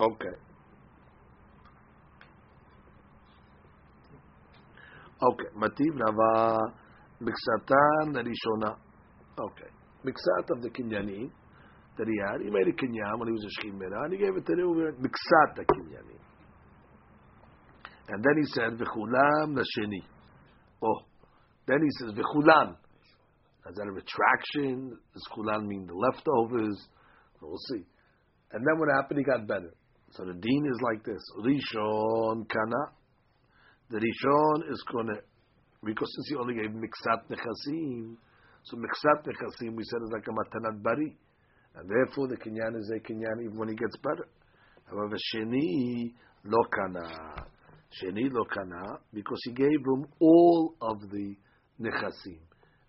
Okay. 0.00 0.36
Okay. 5.20 5.50
Mativ 5.56 5.92
Nava 5.98 6.58
Miksatan 7.20 8.14
Rishona. 8.16 8.76
Okay. 9.38 9.70
Miksat 10.04 10.50
of 10.50 10.62
the 10.62 10.70
Kinyani 10.70 11.30
that 11.98 12.06
he 12.06 12.16
had. 12.26 12.40
He 12.42 12.50
made 12.50 12.68
a 12.68 12.72
Kinyan 12.72 13.18
when 13.18 13.28
he 13.28 13.32
was 13.32 13.44
a 13.44 13.66
Shechim 13.66 13.80
and 13.80 14.12
he 14.12 14.18
gave 14.18 14.36
it 14.36 14.46
to 14.46 14.54
the 14.54 14.92
Miksat 15.00 15.56
the 15.56 15.64
Kinyani. 15.64 16.18
And 18.08 18.24
then 18.24 18.34
he 18.36 18.44
said, 18.46 18.78
V'chulam 18.78 19.54
Nasheni. 19.54 20.02
Oh. 20.82 21.00
Then 21.66 21.78
he 21.82 21.88
says, 21.98 22.14
V'chulam. 22.14 22.76
Is 23.68 23.76
that 23.76 23.86
a 23.86 23.92
retraction? 23.92 24.96
Does 25.12 25.26
kulan 25.34 25.68
mean 25.68 25.86
the 25.86 25.94
leftovers? 25.94 26.88
We'll 27.42 27.58
see. 27.68 27.84
And 28.52 28.66
then 28.66 28.78
what 28.78 28.88
happened? 28.96 29.18
He 29.18 29.24
got 29.24 29.46
better. 29.46 29.74
So 30.12 30.24
the 30.24 30.32
deen 30.32 30.66
is 30.66 30.80
like 30.82 31.04
this: 31.04 31.20
Rishon 31.44 32.48
kana. 32.48 32.92
The 33.90 33.98
Rishon 33.98 34.72
is 34.72 34.82
gonna 34.90 35.20
because 35.84 36.08
since 36.16 36.28
he 36.30 36.36
only 36.36 36.54
gave 36.54 36.70
miksat 36.70 37.28
nechasim, 37.30 38.16
so 38.70 38.76
miksat 38.76 39.24
nechasim 39.24 39.74
we 39.76 39.84
said 39.84 40.02
is 40.02 40.10
like 40.12 40.26
a 40.26 40.30
matanat 40.30 40.82
bari, 40.82 41.16
and 41.76 41.88
therefore 41.88 42.28
the 42.28 42.36
kinyan 42.36 42.76
is 42.78 42.90
a 42.94 43.00
kinyan 43.00 43.42
even 43.44 43.56
when 43.56 43.68
he 43.68 43.74
gets 43.74 43.96
better. 43.98 44.28
However, 44.90 45.16
sheni 45.32 46.12
lo 46.44 46.58
kana, 46.70 47.46
sheni 48.00 48.30
lo 48.30 48.44
kana 48.44 48.98
because 49.12 49.38
he 49.44 49.52
gave 49.52 49.80
him 49.80 50.06
all 50.20 50.74
of 50.82 51.00
the 51.10 51.36
nechasim, 51.80 52.38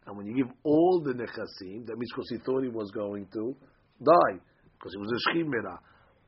and 0.06 0.18
when 0.18 0.26
you 0.26 0.36
give 0.36 0.52
all 0.64 1.02
the 1.04 1.14
nechasim, 1.14 1.86
that 1.86 1.98
means 1.98 2.12
because 2.14 2.30
he 2.30 2.38
thought 2.40 2.64
he 2.64 2.70
was 2.70 2.92
going 2.92 3.26
to 3.34 3.56
die 4.04 4.40
because 4.74 4.94
he 4.94 5.00
was 5.00 5.12
a 5.12 5.30
shchimera, 5.30 5.78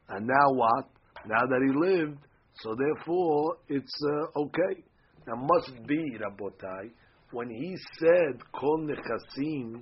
and 0.09 0.27
now 0.27 0.51
what? 0.53 0.89
Now 1.25 1.41
that 1.41 1.61
he 1.61 1.89
lived, 1.89 2.19
so 2.61 2.75
therefore 2.75 3.57
it's 3.67 3.95
uh, 4.05 4.39
okay. 4.39 4.83
Now 5.27 5.35
must 5.35 5.85
be 5.85 6.17
Rabotai 6.17 6.91
when 7.31 7.49
he 7.49 7.75
said 7.99 8.39
Kol 8.53 8.87
Nechasim 8.87 9.81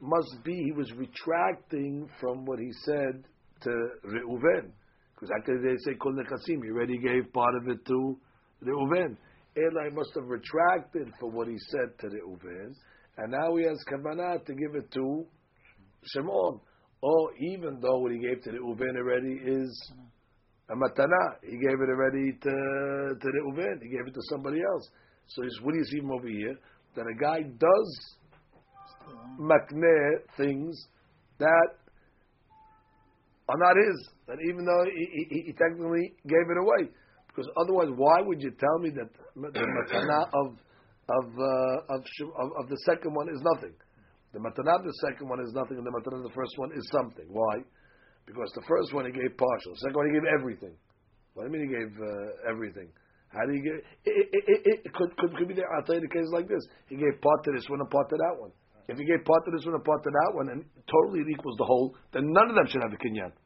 must 0.00 0.44
be 0.44 0.54
he 0.54 0.72
was 0.72 0.92
retracting 0.92 2.08
from 2.20 2.44
what 2.44 2.58
he 2.58 2.70
said 2.84 3.24
to 3.62 3.70
Reuven 4.04 4.70
because 5.14 5.30
after 5.38 5.60
they 5.60 5.76
say 5.84 5.96
Kol 6.00 6.12
Nechasim 6.12 6.62
he 6.62 6.70
already 6.70 6.98
gave 6.98 7.32
part 7.32 7.54
of 7.56 7.68
it 7.68 7.84
to 7.86 8.16
Reuven. 8.64 9.16
Eli 9.56 9.90
must 9.92 10.10
have 10.14 10.26
retracted 10.26 11.12
for 11.18 11.30
what 11.30 11.48
he 11.48 11.56
said 11.70 11.98
to 11.98 12.06
Reuven, 12.06 12.74
and 13.16 13.32
now 13.32 13.56
he 13.56 13.64
has 13.64 13.78
kavanah 13.90 14.44
to 14.44 14.54
give 14.54 14.74
it 14.74 14.90
to 14.92 15.26
Shimon. 16.04 16.60
Or 17.00 17.30
even 17.38 17.78
though 17.80 17.98
what 17.98 18.12
he 18.12 18.18
gave 18.18 18.42
to 18.42 18.50
Reuven 18.50 18.96
already 18.96 19.34
is 19.44 19.92
a 20.70 20.74
matana. 20.74 21.36
He 21.42 21.56
gave 21.56 21.80
it 21.80 21.88
already 21.88 22.32
to 22.32 22.50
to 23.20 23.28
the 23.32 23.42
Uven. 23.50 23.82
He 23.82 23.88
gave 23.88 24.06
it 24.06 24.14
to 24.14 24.22
somebody 24.30 24.60
else. 24.60 24.88
So 25.28 25.42
what 25.62 25.72
do 25.72 25.78
you 25.78 25.84
see 25.84 25.98
him 25.98 26.10
over 26.10 26.28
here? 26.28 26.56
That 26.96 27.06
a 27.06 27.14
guy 27.14 27.42
does 27.42 27.90
makne 29.38 30.24
things 30.36 30.74
that 31.38 31.68
are 33.48 33.58
not 33.58 33.76
his. 33.76 34.08
That 34.26 34.38
even 34.48 34.64
though 34.64 34.84
he, 34.84 35.26
he, 35.30 35.42
he, 35.46 35.52
technically 35.52 36.12
gave 36.26 36.48
it 36.48 36.58
away, 36.58 36.90
because 37.28 37.48
otherwise, 37.56 37.88
why 37.96 38.20
would 38.20 38.42
you 38.42 38.52
tell 38.58 38.78
me 38.80 38.90
that 38.90 39.08
the 39.36 39.60
matana 39.60 40.28
of 40.34 40.56
of, 41.08 41.24
uh, 41.32 41.94
of 41.94 42.00
of 42.36 42.48
of 42.64 42.68
the 42.68 42.78
second 42.84 43.14
one 43.14 43.28
is 43.28 43.40
nothing? 43.54 43.72
The 44.32 44.40
matana 44.40 44.80
of 44.80 44.84
the 44.84 44.96
second 45.06 45.28
one 45.28 45.40
is 45.40 45.52
nothing, 45.54 45.78
and 45.78 45.86
the 45.86 45.92
matana 45.92 46.18
of 46.18 46.24
the 46.24 46.36
first 46.36 46.52
one 46.56 46.72
is 46.72 46.88
something. 46.92 47.26
Why? 47.28 47.64
Because 48.26 48.52
the 48.54 48.64
first 48.68 48.92
one 48.92 49.06
he 49.06 49.12
gave 49.12 49.36
partial, 49.36 49.72
the 49.72 49.80
second 49.88 49.96
one 49.96 50.06
he 50.08 50.12
gave 50.12 50.28
everything. 50.28 50.76
What 51.32 51.46
do 51.46 51.52
you 51.52 51.52
mean 51.56 51.68
he 51.68 51.72
gave 51.72 51.92
uh, 51.96 52.50
everything? 52.50 52.88
How 53.28 53.44
do 53.44 53.52
you 53.52 53.62
give? 53.62 53.78
It, 54.08 54.26
it, 54.32 54.44
it, 54.48 54.60
it 54.88 54.92
could, 54.96 55.12
could, 55.20 55.36
could 55.36 55.48
be 55.48 55.54
there. 55.54 55.68
I'll 55.76 55.84
tell 55.84 56.00
you 56.00 56.04
the 56.04 56.12
case 56.12 56.28
like 56.32 56.48
this: 56.48 56.64
he 56.88 56.96
gave 56.96 57.20
part 57.20 57.44
to 57.44 57.52
this 57.52 57.68
one 57.68 57.84
part 57.92 58.08
to 58.08 58.16
that 58.16 58.40
one. 58.40 58.52
If 58.88 58.96
he 58.96 59.04
gave 59.04 59.20
part 59.28 59.44
to 59.44 59.52
this 59.52 59.68
one 59.68 59.76
part 59.84 60.00
to 60.00 60.08
that 60.08 60.32
one, 60.32 60.48
and 60.48 60.64
totally 60.88 61.20
it 61.20 61.28
equals 61.28 61.60
the 61.60 61.68
whole, 61.68 61.92
then 62.16 62.32
none 62.32 62.48
of 62.48 62.56
them 62.56 62.64
should 62.72 62.80
have 62.80 62.92
a 62.92 62.96
kinyan. 62.96 63.36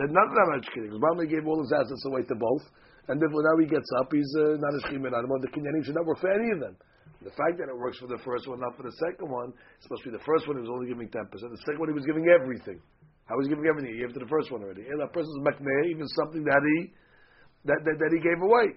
Then 0.00 0.16
none 0.16 0.28
of 0.28 0.32
them 0.32 0.48
have 0.48 0.64
a 0.64 0.68
kinyan. 0.72 0.88
Because 0.88 1.04
Mama 1.04 1.28
gave 1.28 1.44
all 1.44 1.60
his 1.60 1.68
assets 1.76 2.00
away 2.08 2.24
to 2.24 2.36
both, 2.40 2.64
and 3.12 3.20
therefore 3.20 3.44
now 3.44 3.60
he 3.60 3.68
gets 3.68 3.90
up, 4.00 4.08
he's 4.08 4.32
uh, 4.40 4.56
not 4.56 4.72
a 4.72 4.80
shchimin 4.88 5.12
anymore. 5.12 5.44
The 5.44 5.52
kinyanim 5.52 5.84
should 5.84 6.00
not 6.00 6.08
work 6.08 6.24
for 6.24 6.32
any 6.32 6.48
of 6.56 6.64
them. 6.64 6.80
The 7.20 7.34
fact 7.36 7.60
that 7.60 7.68
it 7.68 7.76
works 7.76 8.00
for 8.00 8.08
the 8.08 8.16
first 8.24 8.48
one, 8.48 8.64
not 8.64 8.80
for 8.80 8.88
the 8.88 8.96
second 8.96 9.28
one, 9.28 9.52
it's 9.76 9.84
supposed 9.84 10.08
to 10.08 10.14
be 10.14 10.16
the 10.16 10.24
first 10.24 10.48
one 10.48 10.56
he 10.56 10.64
was 10.64 10.72
only 10.72 10.88
giving 10.88 11.12
ten 11.12 11.28
percent. 11.28 11.52
The 11.52 11.60
second 11.68 11.84
one 11.84 11.92
he 11.92 11.98
was 11.98 12.08
giving 12.08 12.24
everything. 12.32 12.80
I 13.28 13.36
was 13.36 13.44
giving 13.44 13.68
everything. 13.68 13.92
He 13.92 14.00
gave 14.00 14.16
to 14.16 14.22
the 14.24 14.32
first 14.32 14.48
one 14.48 14.64
already. 14.64 14.88
And 14.88 14.96
that 15.04 15.12
person's 15.12 15.36
makneh, 15.44 15.92
even 15.92 16.08
something 16.16 16.48
that 16.48 16.64
he 16.64 16.96
that, 17.68 17.84
that, 17.84 17.96
that 18.00 18.10
he 18.16 18.24
gave 18.24 18.40
away. 18.40 18.72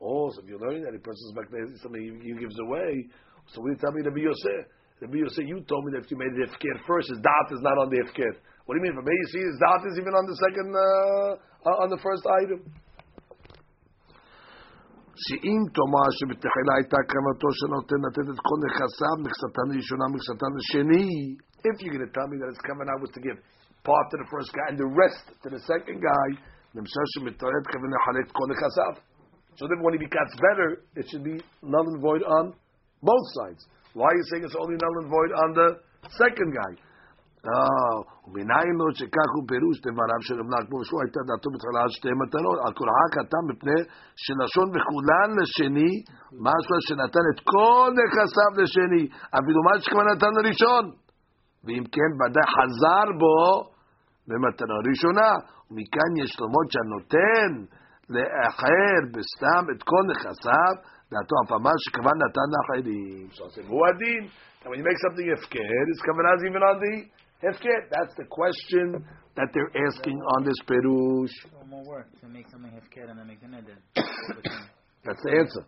Oh, 0.00 0.32
so 0.32 0.40
if 0.40 0.48
you're 0.48 0.60
learning 0.60 0.88
that 0.88 0.96
a 0.96 1.02
person's 1.02 1.36
makneh 1.36 1.76
something 1.84 2.00
he, 2.00 2.12
he, 2.24 2.32
gives 2.40 2.56
away, 2.56 3.04
so 3.52 3.60
we 3.60 3.76
tell 3.76 3.92
me 3.92 4.00
to 4.02 4.10
be 4.10 4.24
Yosef. 4.24 4.64
The 5.00 5.08
be 5.08 5.20
Yosef, 5.20 5.44
you 5.44 5.60
told 5.68 5.84
me 5.84 5.92
that 5.92 6.04
if 6.04 6.10
you 6.10 6.16
made 6.16 6.32
the 6.32 6.48
ifkir 6.48 6.76
first, 6.88 7.12
his 7.12 7.20
dot 7.20 7.46
is 7.52 7.60
not 7.60 7.76
on 7.76 7.92
the 7.92 8.00
ifkir. 8.00 8.32
What 8.64 8.76
do 8.76 8.76
you 8.80 8.84
mean? 8.88 8.96
For 8.96 9.04
me, 9.04 9.12
you 9.12 9.28
see, 9.28 9.42
his 9.44 9.58
dot 9.60 9.84
is 9.84 9.96
even 10.00 10.12
on 10.16 10.24
the 10.24 10.36
second, 10.40 10.68
uh, 10.72 11.82
on 11.84 11.88
the 11.92 12.00
first 12.00 12.24
item. 12.24 12.60
שאם 15.20 15.60
תאמר 15.76 16.08
שבתחילה 16.18 16.72
הייתה 16.78 17.00
כוונתו 17.12 17.48
שנותן 17.58 18.00
לתת 18.06 18.26
את 18.32 18.40
כל 18.48 18.58
נכסיו, 18.64 19.16
מכסתן 19.24 19.68
ראשונה, 19.76 20.04
מכסתן 20.14 20.52
השני, 20.58 21.36
if 21.68 21.76
you're 21.84 21.92
going 21.92 22.08
to 22.08 22.12
tell 22.16 22.28
me 22.32 22.40
that 22.40 22.48
his 22.48 22.62
covenant 22.64 22.96
was 23.04 23.12
to 23.12 23.20
give 23.20 23.36
part 23.84 24.06
to 24.12 24.16
the 24.16 24.28
first 24.32 24.48
guy 24.56 24.72
and 24.72 24.78
the 24.80 24.90
rest 25.02 25.24
to 25.44 25.48
the 25.52 25.60
second 25.68 26.00
guy. 26.00 26.28
So 29.56 29.66
then 29.68 29.82
when 29.82 29.92
he 29.94 30.00
becomes 30.00 30.32
better, 30.40 30.68
it 30.96 31.04
should 31.10 31.24
be 31.24 31.36
null 31.62 31.86
and 31.92 32.00
void 32.00 32.22
on 32.22 32.54
both 33.02 33.26
sides. 33.38 33.66
Why 33.92 34.06
are 34.08 34.16
you 34.16 34.26
saying 34.30 34.44
it's 34.44 34.56
only 34.56 34.76
null 34.80 34.96
and 35.02 35.08
void 35.10 35.32
on 35.42 35.48
the 35.58 35.68
second 36.16 36.50
guy? 36.54 36.72
ומנין 38.28 38.74
לו 38.80 38.86
שכך 38.98 39.30
הוא 39.34 39.44
פירוש 39.50 39.76
דבריו 39.84 40.20
של 40.26 40.34
רב 40.40 40.48
נחמן 40.52 40.80
ושמו 40.80 40.98
הייתה 41.02 41.20
דעתו 41.28 41.48
בתחילה 41.52 41.80
על 41.84 41.90
שתי 41.96 42.12
מתנות, 42.22 42.56
על 42.64 42.72
כורחה 42.78 43.06
קטן 43.16 43.42
מפני 43.50 43.80
שלשון 44.24 44.66
וכולן 44.74 45.30
לשני, 45.38 45.92
משהו 46.46 46.76
שנתן 46.86 47.24
את 47.32 47.38
כל 47.52 47.88
נכסיו 47.98 48.52
לשני, 48.60 49.04
אפילו 49.38 49.60
מה 49.66 49.72
שכבר 49.82 50.04
נתן 50.12 50.32
לראשון. 50.36 50.84
ואם 51.64 51.84
כן 51.94 52.10
ודאי 52.18 52.46
חזר 52.56 53.08
בו 53.20 53.38
במתנה 54.28 54.76
ראשונה, 54.88 55.30
ומכאן 55.70 56.10
יש 56.22 56.32
לומר 56.40 56.64
שהנותן 56.72 57.50
לאחר 58.10 59.00
בסתם 59.14 59.64
את 59.72 59.82
כל 59.82 60.02
נכסיו, 60.10 60.74
דעתו 61.10 61.34
אף 61.44 61.52
אמר 61.52 61.76
שכוון 61.84 62.16
נתן 62.22 62.48
לאחרים. 62.54 63.28
הוא 63.68 63.86
הדין. 63.88 64.28
And 64.62 64.68
when 64.70 64.78
you 64.78 64.84
make 64.84 65.00
something 65.06 65.26
הפקר, 65.36 65.84
it's 65.90 66.02
כוונה 66.06 66.30
even 66.48 66.62
on 66.70 66.76
the 66.84 66.96
הפקר. 67.48 67.80
That's 67.90 68.14
the 68.20 68.26
question 68.38 69.04
that 69.36 69.48
they're 69.54 69.74
asking 69.86 70.18
on 70.34 70.44
this 70.44 70.60
perush. 70.68 71.34
One 71.60 71.70
more 71.70 71.84
work 71.94 72.08
to 72.20 72.26
make 72.28 72.46
something 72.52 72.72
hefker 72.78 73.08
and 73.10 73.18
then 73.18 73.26
make 73.26 73.40
the 73.40 73.50
neder. 73.54 73.76
That's 75.04 75.22
the 75.26 75.32
answer. 75.42 75.64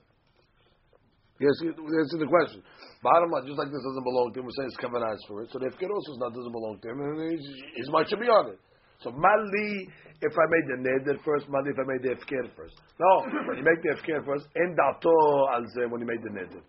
Yes, 1.40 1.54
answer 1.64 2.18
the 2.22 2.30
question. 2.30 2.62
Bottom 3.02 3.30
line, 3.32 3.46
just 3.46 3.58
like 3.58 3.70
this 3.74 3.82
doesn't 3.82 4.06
belong 4.06 4.30
to 4.32 4.40
him, 4.40 4.46
we're 4.46 4.54
saying 4.54 4.70
it's 4.70 4.78
kavanah 4.78 5.16
for 5.26 5.42
it. 5.42 5.50
So 5.50 5.58
the 5.58 5.66
ifkir 5.74 5.90
also 5.90 6.10
not 6.22 6.30
doesn't 6.36 6.54
belong 6.54 6.78
to 6.82 6.86
him, 6.90 6.98
and 7.02 7.32
he's, 7.34 7.46
he's 7.74 7.90
much 7.90 8.08
to 8.10 8.16
be 8.16 8.26
on 8.30 8.54
it. 8.54 8.60
So 8.99 9.11
mali, 9.11 9.87
if 10.21 10.33
I 10.33 10.45
made 10.49 10.67
the 10.67 10.77
neder 10.81 11.23
first, 11.23 11.47
mali 11.49 11.69
if 11.71 11.77
I 11.77 11.85
made 11.85 12.03
the 12.03 12.15
ifkir 12.15 12.49
first. 12.55 12.75
No, 12.99 13.25
when 13.47 13.57
you 13.57 13.63
make 13.63 13.81
the 13.83 13.93
ifkir 13.95 14.25
first, 14.25 14.47
en 14.55 14.75
dato 14.75 15.13
al 15.53 15.65
when 15.91 16.01
you 16.01 16.07
made 16.07 16.23
the 16.23 16.29
neder. 16.29 16.61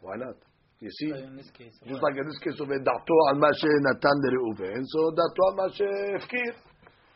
Why 0.00 0.16
not? 0.16 0.36
You 0.80 0.90
see, 0.90 1.10
So 1.10 1.16
in 1.16 1.36
this 1.36 1.50
case, 1.56 1.78
just 1.86 2.02
like 2.02 2.16
in 2.16 2.26
this 2.26 2.38
case 2.38 2.58
of 2.58 2.68
dato 2.68 3.16
al 3.30 3.38
mashe 3.38 3.70
natan 3.86 4.18
Reuven, 4.30 4.82
so 4.86 5.10
dato 5.10 5.42
al 5.50 5.54
mashe 5.58 5.88
ifkir. 6.18 6.54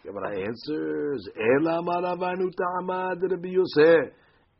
Gemara 0.07 0.38
answers, 0.38 1.29
Ela 1.37 1.83
maravanu 1.83 2.48
ta'amad 2.55 3.22
Rabbi 3.29 3.48
Yosef. 3.48 4.12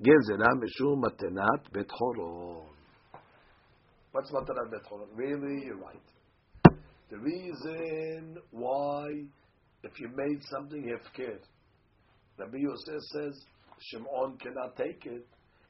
Gezerah 0.03 0.53
mishum 0.59 1.01
matenat 1.01 1.73
bet 1.73 1.87
horon. 1.88 2.66
What's 4.11 4.33
matanat 4.33 4.73
bet 4.73 4.85
horon? 4.88 5.09
Really, 5.14 5.66
you're 5.66 5.77
right. 5.77 6.03
The 7.11 7.19
reason 7.19 8.38
why, 8.51 9.07
if 9.97 10.01
you 10.01 10.11
made 10.15 10.43
something 10.51 10.83
hefker, 10.83 11.39
Rabbi 12.39 12.59
Yosef 12.59 13.01
says 13.13 13.41
Shimon 13.81 14.37
cannot 14.39 14.77
take 14.77 15.07
it, 15.07 15.27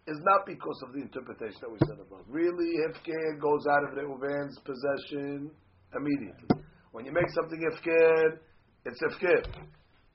is 0.08 0.18
not 0.22 0.46
because 0.46 0.82
of 0.82 0.92
the 0.92 1.00
interpretation 1.00 1.58
that 1.60 1.70
we 1.70 1.78
said 1.86 1.98
above. 2.00 2.24
Really, 2.28 2.74
hefker 2.86 3.40
goes 3.40 3.66
out 3.70 3.84
of 3.84 3.90
Reuven's 3.96 4.58
possession 4.64 5.50
immediately. 5.94 6.64
When 6.90 7.04
you 7.04 7.12
make 7.12 7.30
something 7.34 7.60
hefker, 7.60 8.38
it's 8.84 9.00
hefker. 9.00 9.46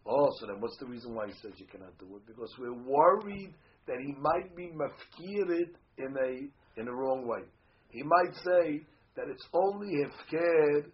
Oh, 0.06 0.30
so 0.40 0.48
then 0.48 0.60
what's 0.60 0.78
the 0.80 0.88
reason 0.88 1.16
why 1.16 1.28
he 1.28 1.34
says 1.42 1.52
you 1.58 1.68
cannot 1.72 1.98
do 1.98 2.06
it? 2.18 2.26
Because 2.28 2.52
we're 2.60 2.74
worried 2.74 3.54
that 3.88 3.98
he 4.06 4.14
might 4.20 4.56
be 4.56 4.72
mafkirid 4.76 5.72
in 5.98 6.16
a 6.18 6.80
in 6.82 6.88
a 6.88 6.94
wrong 6.94 7.26
way. 7.28 7.44
He 7.90 8.04
might 8.04 8.36
say 8.44 8.82
that 9.16 9.26
it's 9.30 9.48
only 9.54 10.04
hefker 10.04 10.86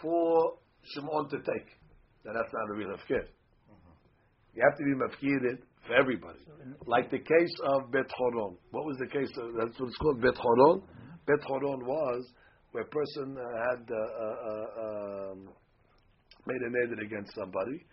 for 0.00 0.54
Shimon 0.94 1.28
to 1.30 1.38
take. 1.38 1.81
Now 2.24 2.32
that's 2.34 2.52
not 2.52 2.70
a 2.70 2.74
real 2.74 2.88
hefker. 2.88 3.26
You 4.54 4.62
have 4.68 4.76
to 4.78 4.84
be 4.84 4.94
mafkirid 4.94 5.58
for 5.86 5.94
everybody. 5.96 6.38
Like 6.86 7.10
the 7.10 7.18
case 7.18 7.54
of 7.74 7.90
Bet 7.90 8.10
Horon. 8.16 8.56
What 8.70 8.84
was 8.84 8.96
the 8.98 9.06
case 9.06 9.30
of, 9.38 9.54
that's 9.58 9.78
what 9.80 9.88
it's 9.88 9.96
called, 9.96 10.20
Bet 10.20 10.36
Horon? 10.36 10.82
Bet 11.26 11.42
Horon 11.46 11.84
was 11.86 12.24
where 12.72 12.84
a 12.84 12.86
person 12.86 13.36
uh, 13.36 13.44
had 13.70 13.82
uh, 13.90 13.96
uh, 13.96 14.36
uh, 14.48 15.32
um, 15.32 15.48
made 16.46 16.62
a 16.62 16.70
neder 16.70 17.04
against 17.04 17.34
somebody, 17.34 17.84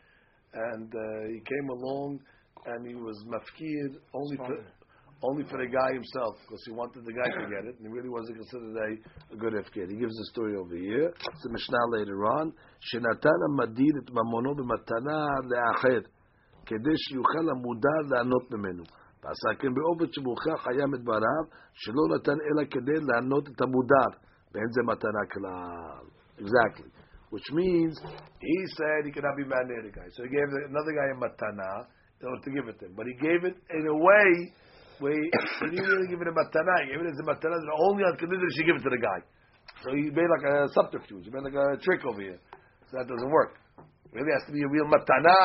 and 0.54 0.94
uh, 0.94 1.28
he 1.28 1.40
came 1.40 1.70
along 1.70 2.20
and 2.66 2.88
he 2.88 2.96
was 2.96 3.24
mafkir 3.28 3.96
only 4.14 4.38
to 4.38 4.64
only 5.23 5.45
for 5.49 5.57
the 5.57 5.71
guy 5.71 5.91
himself, 5.97 6.37
because 6.45 6.63
he 6.67 6.73
wanted 6.73 7.05
the 7.05 7.17
guy 7.17 7.29
to 7.33 7.49
get 7.49 7.65
it, 7.65 7.81
and 7.81 7.85
he 7.89 7.93
really 7.93 8.13
wasn't 8.13 8.37
considered 8.37 8.77
a, 8.77 8.91
a 9.35 9.37
good 9.37 9.55
hefker. 9.57 9.89
He 9.89 9.97
gives 9.97 10.13
the 10.13 10.27
story 10.33 10.55
over 10.57 10.77
here. 10.77 11.09
It's 11.09 11.43
the 11.43 11.53
Mishnah 11.57 11.87
later 11.97 12.19
on. 12.39 12.53
שנתן 12.81 13.39
המדיר 13.49 13.95
את 14.05 14.11
ממונו 14.11 14.55
במתנה 14.55 15.25
לאחר, 15.51 16.01
כדי 16.67 16.97
שיוכל 16.97 17.51
המודר 17.51 18.01
לענות 18.11 18.51
ממנו. 18.51 18.83
ועשה 19.23 19.61
כן 19.61 19.75
בעובד 19.75 20.13
שמוכח 20.13 20.63
חייב 20.63 20.95
את 20.95 21.01
דבריו, 21.01 21.45
שלא 21.73 22.05
נתן 22.15 22.39
אלא 22.47 22.65
כדי 22.71 22.99
לענות 23.09 23.49
את 23.49 23.61
המודר, 23.61 24.11
ואין 24.53 24.71
זה 24.71 24.83
מתנה 24.87 25.25
כלל. 25.33 26.05
Exactly. 26.39 26.91
Which 27.31 27.49
means, 27.53 27.95
he 28.41 28.59
said 28.77 29.07
he 29.07 29.13
cannot 29.13 29.37
be 29.37 29.45
mad 29.45 29.67
near 29.67 29.83
the 29.83 29.91
guy. 29.91 30.07
So 30.15 30.23
he 30.23 30.29
gave 30.29 30.49
another 30.71 30.93
guy 30.99 31.09
a 31.15 31.19
matana 31.25 31.87
in 32.21 32.27
order 32.29 32.43
to 32.47 32.51
give 32.51 32.69
it 32.69 32.79
to 32.81 32.87
him. 32.87 32.95
But 32.95 33.07
he 33.07 33.15
gave 33.15 33.43
it 33.51 33.57
in 33.71 33.87
a 33.87 33.97
way 34.09 34.53
he, 35.08 35.16
he 35.16 35.68
didn't 35.72 35.88
really 35.88 36.10
give 36.12 36.20
it 36.20 36.28
a 36.28 36.36
matana. 36.36 36.76
He 36.84 36.92
gave 36.92 37.00
it 37.00 37.16
as 37.16 37.20
a 37.24 37.28
matana 37.28 37.56
only 37.88 38.04
on 38.04 38.20
condition 38.20 38.44
she 38.52 38.68
give 38.68 38.76
it 38.76 38.84
to 38.84 38.92
the 38.92 39.00
guy. 39.00 39.20
So 39.84 39.96
he 39.96 40.12
made 40.12 40.28
like 40.28 40.44
a 40.44 40.68
subterfuge. 40.76 41.24
He 41.24 41.32
made 41.32 41.48
like 41.48 41.56
a 41.56 41.80
trick 41.80 42.04
over 42.04 42.20
here. 42.20 42.40
So 42.92 43.00
that 43.00 43.08
doesn't 43.08 43.32
work. 43.32 43.56
It 43.80 44.12
really 44.12 44.34
has 44.36 44.44
to 44.50 44.54
be 44.54 44.66
a 44.66 44.70
real 44.70 44.90
matana 44.92 45.36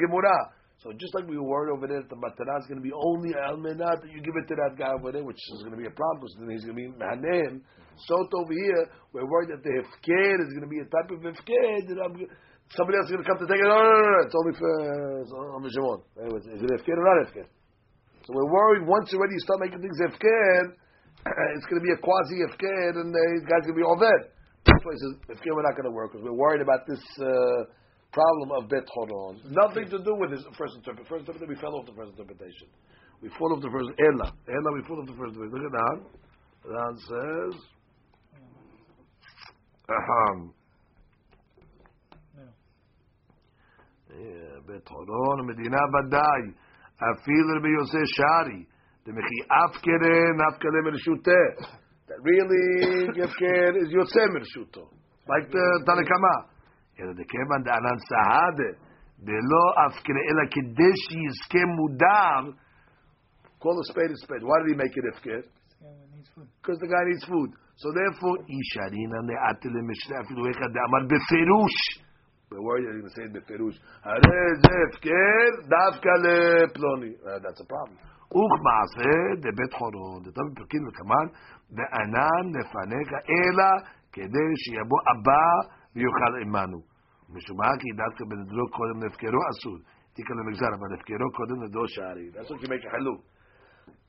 gemura. 0.00 0.56
So 0.82 0.92
just 0.98 1.14
like 1.14 1.26
we 1.26 1.38
were 1.38 1.46
worried 1.46 1.72
over 1.72 1.86
there 1.86 2.04
the 2.04 2.18
matana 2.18 2.58
is 2.60 2.66
going 2.68 2.82
to 2.82 2.84
be 2.84 2.92
only 2.92 3.32
almenat 3.32 4.02
that 4.02 4.10
you 4.12 4.20
give 4.20 4.36
it 4.36 4.46
to 4.50 4.56
that 4.60 4.76
guy 4.76 4.92
over 4.92 5.12
there, 5.12 5.24
which 5.24 5.40
is 5.54 5.62
going 5.62 5.72
to 5.72 5.80
be 5.80 5.88
a 5.88 5.94
problem 5.94 6.20
because 6.20 6.36
then 6.38 6.50
he's 6.50 6.66
going 6.66 6.76
to 6.76 6.82
be 6.82 6.90
mahanem. 6.94 7.62
So 8.04 8.12
over 8.20 8.52
here, 8.52 8.84
we're 9.12 9.24
worried 9.24 9.50
that 9.56 9.64
the 9.64 9.72
hefker 9.72 10.36
is 10.44 10.52
going 10.52 10.68
to 10.68 10.72
be 10.72 10.84
a 10.84 10.88
type 10.92 11.08
of 11.08 11.24
hefker 11.24 11.64
that 11.88 11.96
I'm, 11.96 12.12
somebody 12.76 12.98
else 13.00 13.08
is 13.08 13.16
going 13.16 13.24
to 13.24 13.28
come 13.28 13.40
to 13.40 13.48
take 13.48 13.56
it. 13.56 13.64
No, 13.64 13.72
no, 13.72 13.88
no, 13.88 14.04
no. 14.04 14.20
It's 14.28 14.36
only 14.36 14.54
for 14.58 14.72
uh, 14.84 15.68
Shimon. 15.72 16.00
Is 16.52 16.60
it 16.60 16.70
hefker 16.76 16.92
or 16.92 17.04
not 17.08 17.24
hefker? 17.24 17.46
So 18.26 18.34
we're 18.34 18.50
worried 18.50 18.82
once 18.90 19.14
already 19.14 19.38
you 19.38 19.44
start 19.46 19.62
making 19.62 19.80
things 19.80 19.98
hefker, 20.02 20.74
it's 21.54 21.66
going 21.70 21.78
to 21.78 21.86
be 21.86 21.94
a 21.94 22.00
quasi 22.02 22.42
hefker, 22.42 22.98
and 22.98 23.14
the 23.14 23.24
guy's 23.46 23.62
going 23.62 23.78
to 23.78 23.82
be 23.82 23.86
over. 23.86 24.10
That's 24.66 24.82
why 24.82 24.92
he 24.92 24.98
says 24.98 25.38
hefker 25.38 25.54
we're 25.54 25.62
not 25.62 25.78
going 25.78 25.86
to 25.86 25.94
work 25.94 26.10
because 26.10 26.26
we're 26.26 26.34
worried 26.34 26.60
about 26.60 26.82
this. 26.90 27.00
Uh, 27.22 27.70
problem 28.16 28.48
of 28.56 28.68
Bet 28.70 28.88
Horon. 28.88 29.36
Nothing 29.50 29.90
to 29.90 29.98
do 30.00 30.16
with 30.16 30.30
his 30.32 30.40
first 30.56 30.72
interpretation. 30.74 31.04
First 31.04 31.28
interpretation, 31.28 31.52
we 31.52 31.60
fell 31.60 31.76
off 31.76 31.84
the 31.84 31.92
first 31.92 32.16
interpretation. 32.16 32.68
We 33.20 33.28
fall 33.36 33.52
off 33.52 33.60
the 33.60 33.68
first 33.68 33.92
Ella. 34.00 34.32
Ella, 34.48 34.70
we 34.72 34.80
fall 34.88 35.04
off 35.04 35.08
the 35.12 35.18
first 35.20 35.36
interpretation. 35.36 35.52
Look 35.52 35.68
at 35.68 35.76
that. 35.76 35.98
That 36.64 36.94
says, 37.04 37.54
Aham. 39.92 40.56
Bet 44.66 44.88
Horon, 44.88 45.46
Medina 45.46 45.76
Badai. 45.92 46.56
Afil 47.01 47.45
Rabbi 47.55 47.71
Yosef 47.77 48.07
Shari. 48.17 48.67
Demechi 49.05 49.37
Afkere, 49.49 50.33
Nafkale 50.37 50.79
Mershute. 50.85 51.41
That 52.07 52.19
really, 52.21 53.07
Yafker 53.17 53.81
is 53.81 53.89
Yosef 53.89 54.29
Mershuto. 54.35 54.89
Like 55.27 55.49
the 55.51 55.83
Tanakama. 55.85 56.51
אלא 56.99 57.13
דכיוון 57.13 57.61
דענן 57.63 57.99
סהדה, 58.09 58.71
דלא 59.19 59.65
אפקרה, 59.87 60.21
אלא 60.29 60.43
כדי 60.53 60.93
שיזכה 61.03 61.63
מודר, 61.77 62.43
call 63.61 63.77
a 63.81 63.85
spade 63.91 64.11
a 64.11 64.17
spade. 64.23 64.43
Why 64.43 64.57
did 64.61 64.69
he 64.73 64.77
make 64.83 64.95
it 64.99 65.05
ifker? 65.11 65.41
Because 66.61 66.79
the 66.83 66.89
guy 66.93 67.03
needs 67.09 67.25
food. 67.25 67.49
So 67.81 67.87
therefore, 67.99 68.37
אישרינא 68.49 69.19
נעתי 69.29 69.69
למשנה 69.75 70.15
אפילו 70.21 70.41
אחד 70.51 70.69
דאמר 70.77 71.03
בפירוש. 71.11 71.75
We're 72.55 72.61
worried 72.67 72.83
they're 72.85 72.99
going 72.99 73.11
to 73.11 73.15
say 73.15 73.25
it 73.27 73.33
בפירוש. 73.33 73.75
הרי 74.03 74.43
זה 74.63 74.73
הפקר 74.87 75.49
דווקא 75.75 76.09
לפלוני. 76.23 77.11
That's 77.43 77.61
a 77.61 77.67
problem. 77.73 78.11
וכמעשה 78.31 79.11
דבית 79.43 79.73
חורון, 79.73 80.23
דתו 80.23 80.41
בפרקים 80.51 80.81
וכמן, 80.87 81.27
וענן 81.75 82.45
לפניך, 82.57 83.09
אלא 83.29 83.69
כדי 84.13 84.49
שיבוא 84.61 85.01
הבא 85.09 85.45
ויאכל 85.95 86.33
עמנו. 86.41 86.79
משום 87.33 87.57
מה 87.57 87.71
כי 87.79 87.89
דווקא 88.03 88.23
בנדרו 88.29 88.65
קודם 88.77 89.03
להפקרו 89.03 89.41
אסור. 89.51 89.77
תיקה 90.13 90.33
למגזר, 90.33 90.71
אבל 90.77 90.89
הפקרו 90.95 91.31
קודם 91.37 91.63
לדור 91.63 91.87
שערי. 91.87 92.27
That's 92.33 92.49
what 92.51 92.61
you 92.63 92.69
make 92.75 92.85
a 92.89 92.91
haluk. 92.95 93.21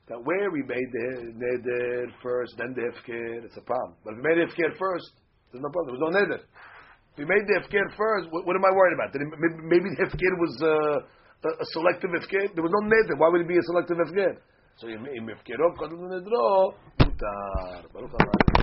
That 0.07 0.19
where 0.27 0.49
we 0.55 0.61
made 0.75 0.89
the 0.99 1.09
neder 1.43 2.11
first, 2.25 2.51
then 2.59 2.71
the 2.77 2.83
hefker, 2.87 3.45
it's 3.45 3.57
a 3.63 3.65
problem. 3.71 3.95
But 4.03 4.11
if 4.13 4.17
we 4.19 4.23
made 4.27 4.37
the 4.39 4.45
hefker 4.47 4.71
first, 4.85 5.13
there's 5.49 5.63
no 5.67 5.71
problem. 5.73 5.87
There 5.87 5.97
was 5.99 6.05
no 6.07 6.11
neder. 6.19 6.41
If 7.17 7.17
we 7.21 7.25
made 7.25 7.45
the 7.45 7.61
hefker 7.61 7.85
first, 7.93 8.25
what, 8.33 8.45
what 8.47 8.55
am 8.57 8.65
I 8.65 8.71
worried 8.73 8.95
about? 8.97 9.13
It, 9.13 9.21
maybe 9.69 9.87
the 9.93 9.99
hefker 10.05 10.33
was 10.41 10.53
uh, 10.61 11.47
a, 11.47 11.49
a 11.61 11.65
selective 11.77 12.09
hefker. 12.09 12.53
There 12.53 12.65
was 12.65 12.73
no 12.73 12.81
neder. 12.89 13.15
Why 13.21 13.29
would 13.29 13.41
it 13.41 13.47
be 13.47 13.57
a 13.57 13.65
selective 13.69 13.97
hefker? 13.97 14.33
So 14.75 14.87
אם 14.87 15.29
הפקרו 15.29 15.75
קודם 15.77 16.11
לנדרו, 16.11 16.71
מותר. 17.01 17.87
ברוך 17.93 18.13
הבא. 18.13 18.53